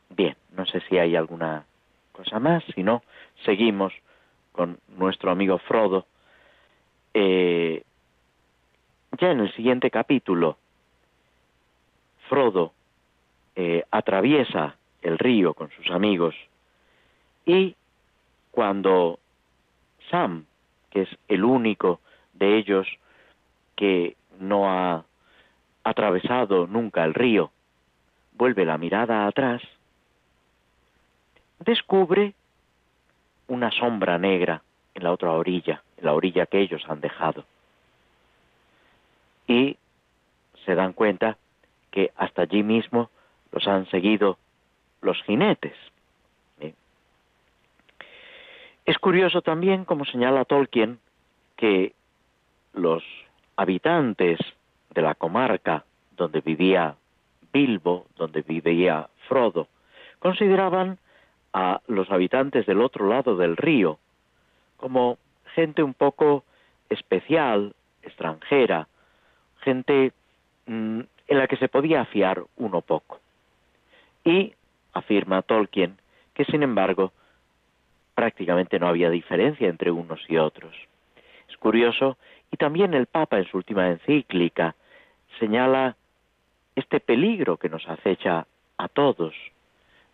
[0.10, 1.64] Bien, no sé si hay alguna
[2.12, 3.04] cosa más, si no,
[3.46, 3.94] seguimos
[4.52, 6.08] con nuestro amigo Frodo.
[7.14, 7.49] Eh,
[9.20, 10.58] ya en el siguiente capítulo
[12.28, 12.74] Frodo
[13.56, 16.36] eh, atraviesa el río con sus amigos
[17.46, 17.76] y
[18.52, 19.20] cuando
[20.10, 20.46] Sam,
[20.90, 22.00] que es el único
[22.34, 22.88] de ellos
[23.76, 25.04] que no ha
[25.84, 27.52] atravesado nunca el río,
[28.34, 29.62] vuelve la mirada atrás,
[31.60, 32.34] descubre
[33.48, 34.62] una sombra negra
[34.94, 37.46] en la otra orilla, en la orilla que ellos han dejado.
[39.50, 39.78] Y
[40.64, 41.38] se dan cuenta
[41.91, 43.10] que hasta allí mismo
[43.52, 44.38] los han seguido
[45.02, 45.74] los jinetes.
[48.86, 51.00] Es curioso también, como señala Tolkien,
[51.58, 51.93] que
[52.74, 53.04] los
[53.56, 54.39] habitantes
[54.91, 55.84] de la comarca
[56.16, 56.95] donde vivía
[57.52, 59.68] Bilbo, donde vivía Frodo,
[60.20, 61.00] consideraban
[61.54, 64.00] a los habitantes del otro lado del río
[64.78, 65.18] como
[65.56, 66.43] gente un poco
[66.89, 68.88] especial, extranjera,
[69.62, 70.12] gente
[70.66, 73.20] mm, en la que se podía fiar uno poco.
[74.24, 74.53] Y
[74.93, 75.97] afirma Tolkien
[76.34, 77.12] que, sin embargo,
[78.16, 80.76] prácticamente no había diferencia entre unos y otros.
[81.49, 82.18] Es curioso,
[82.51, 84.76] y también el Papa en su última encíclica
[85.39, 85.95] señala
[86.76, 88.45] este peligro que nos acecha
[88.78, 89.34] a todos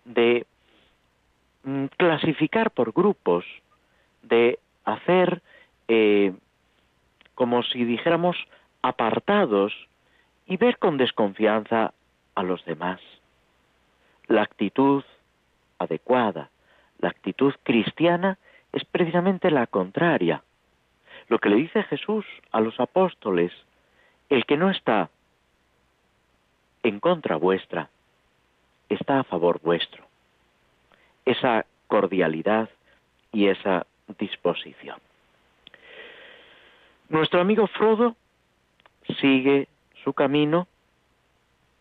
[0.03, 0.45] de
[1.63, 3.45] mm, clasificar por grupos,
[4.23, 5.41] de hacer
[5.87, 6.33] eh,
[7.35, 8.37] como si dijéramos
[8.88, 9.73] apartados
[10.45, 11.93] y ver con desconfianza
[12.36, 13.01] a los demás.
[14.27, 15.03] La actitud
[15.79, 16.51] adecuada,
[16.99, 18.38] la actitud cristiana
[18.73, 20.43] es precisamente la contraria.
[21.29, 23.51] Lo que le dice Jesús a los apóstoles,
[24.29, 25.09] el que no está
[26.83, 27.89] en contra vuestra,
[28.88, 30.03] está a favor vuestro.
[31.25, 32.69] Esa cordialidad
[33.31, 33.88] y esa
[34.19, 34.99] disposición.
[37.09, 38.15] Nuestro amigo Frodo
[39.20, 39.68] sigue
[40.03, 40.68] su camino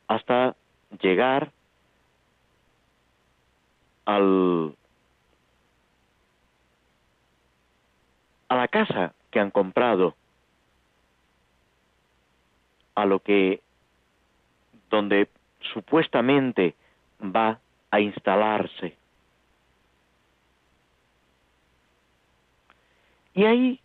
[0.09, 0.55] hasta
[1.01, 1.51] llegar
[4.05, 4.75] al
[8.49, 10.15] a la casa que han comprado,
[12.95, 13.61] a lo que
[14.91, 15.29] donde
[15.73, 16.75] supuestamente
[17.21, 17.59] va
[17.91, 18.97] a instalarse.
[23.35, 23.81] Y ahí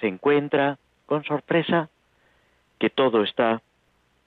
[0.00, 1.90] se encuentra con sorpresa
[2.78, 3.62] que todo está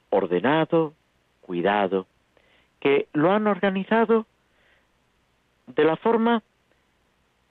[0.09, 0.93] ordenado,
[1.41, 2.05] cuidado,
[2.79, 4.25] que lo han organizado
[5.67, 6.43] de la forma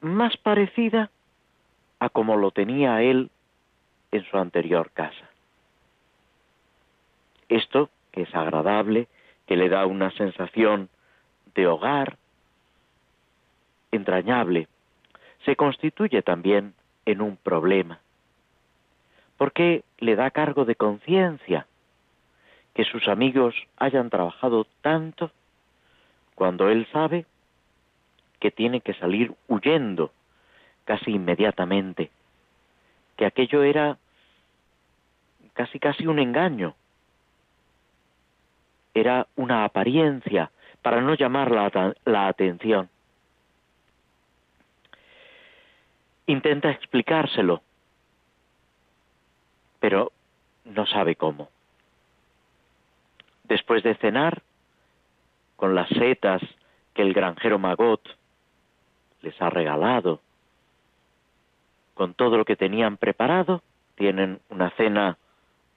[0.01, 1.11] más parecida
[1.99, 3.31] a como lo tenía él
[4.11, 5.29] en su anterior casa.
[7.49, 9.09] Esto, que es agradable,
[9.47, 10.89] que le da una sensación
[11.55, 12.17] de hogar
[13.91, 14.69] entrañable,
[15.45, 16.75] se constituye también
[17.07, 18.01] en un problema,
[19.41, 21.66] porque le da cargo de conciencia
[22.74, 25.30] que sus amigos hayan trabajado tanto
[26.34, 27.24] cuando él sabe
[28.38, 30.12] que tiene que salir huyendo
[30.84, 32.11] casi inmediatamente,
[33.16, 33.97] que aquello era
[35.55, 36.74] casi casi un engaño,
[38.93, 40.51] era una apariencia
[40.82, 42.91] para no llamar la, la atención.
[46.26, 47.62] Intenta explicárselo,
[49.81, 50.12] pero
[50.64, 51.49] no sabe cómo.
[53.45, 54.43] Después de cenar,
[55.57, 56.41] con las setas
[56.95, 58.01] que el granjero Magot
[59.22, 60.20] les ha regalado,
[61.95, 63.62] con todo lo que tenían preparado,
[63.97, 65.18] tienen una cena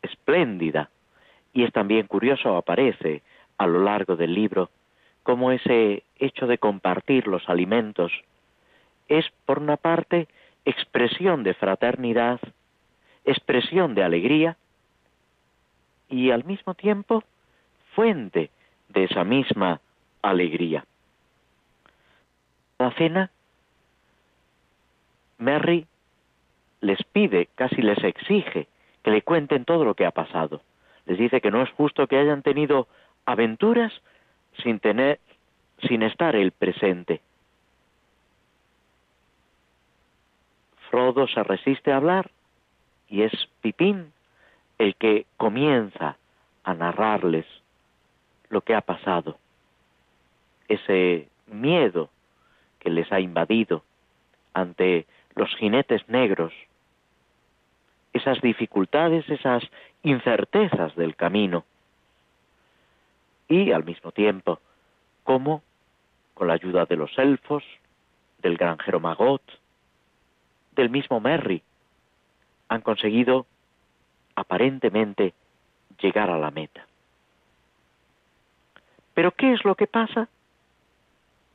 [0.01, 0.89] espléndida.
[1.51, 3.23] Y es también curioso, aparece
[3.57, 4.69] a lo largo del libro,
[5.23, 8.11] cómo ese hecho de compartir los alimentos
[9.07, 10.27] es, por una parte,
[10.65, 12.39] expresión de fraternidad,
[13.25, 14.57] expresión de alegría
[16.09, 17.23] y al mismo tiempo
[17.95, 18.49] fuente
[18.89, 19.81] de esa misma
[20.21, 20.85] alegría.
[22.77, 23.31] La cena,
[25.37, 25.87] Mary
[26.81, 28.67] les pide, casi les exige,
[29.03, 30.61] que le cuenten todo lo que ha pasado.
[31.05, 32.87] Les dice que no es justo que hayan tenido
[33.25, 33.93] aventuras
[34.61, 35.19] sin tener,
[35.87, 37.21] sin estar el presente.
[40.89, 42.29] Frodo se resiste a hablar
[43.09, 43.31] y es
[43.61, 44.11] Pipín
[44.77, 46.17] el que comienza
[46.63, 47.45] a narrarles
[48.49, 49.37] lo que ha pasado,
[50.67, 52.09] ese miedo
[52.79, 53.83] que les ha invadido
[54.53, 56.53] ante los jinetes negros
[58.13, 59.63] esas dificultades, esas
[60.03, 61.65] incertezas del camino.
[63.47, 64.59] Y al mismo tiempo,
[65.23, 65.63] cómo,
[66.35, 67.63] con la ayuda de los elfos,
[68.39, 69.41] del granjero Magot,
[70.75, 71.63] del mismo Merry,
[72.67, 73.45] han conseguido
[74.35, 75.33] aparentemente
[75.99, 76.85] llegar a la meta.
[79.13, 80.27] Pero ¿qué es lo que pasa?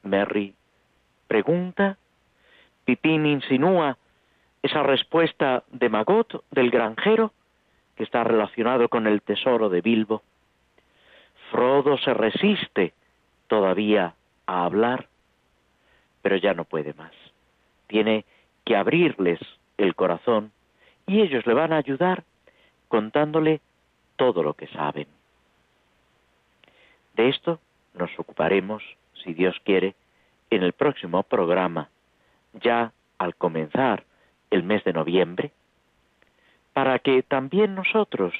[0.02, 0.54] Merry
[1.28, 1.98] pregunta,
[2.84, 3.98] Pipín insinúa
[4.62, 7.32] esa respuesta de Magot, del granjero,
[7.96, 10.22] que está relacionado con el tesoro de Bilbo.
[11.50, 12.94] Frodo se resiste
[13.46, 14.14] todavía
[14.46, 15.08] a hablar,
[16.22, 17.12] pero ya no puede más.
[17.86, 18.24] Tiene
[18.64, 19.40] que abrirles
[19.76, 20.52] el corazón
[21.08, 22.22] y ellos le van a ayudar
[22.86, 23.60] contándole
[24.16, 25.08] todo lo que saben.
[27.14, 27.58] De esto
[27.94, 28.82] nos ocuparemos,
[29.24, 29.94] si Dios quiere,
[30.50, 31.88] en el próximo programa,
[32.52, 34.04] ya al comenzar
[34.50, 35.50] el mes de noviembre,
[36.74, 38.34] para que también nosotros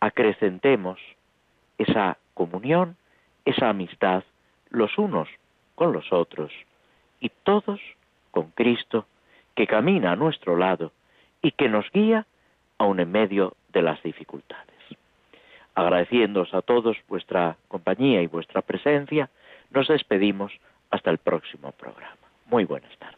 [0.00, 0.98] acrecentemos
[1.76, 2.96] esa comunión,
[3.44, 4.24] esa amistad,
[4.70, 5.28] los unos
[5.74, 6.52] con los otros,
[7.20, 7.80] y todos
[8.30, 9.06] con Cristo,
[9.54, 10.92] que camina a nuestro lado
[11.42, 12.26] y que nos guía
[12.78, 14.66] aun en medio de las dificultades.
[15.74, 19.30] Agradeciéndoos a todos vuestra compañía y vuestra presencia,
[19.70, 20.52] nos despedimos
[20.90, 22.16] hasta el próximo programa.
[22.46, 23.17] Muy buenas tardes.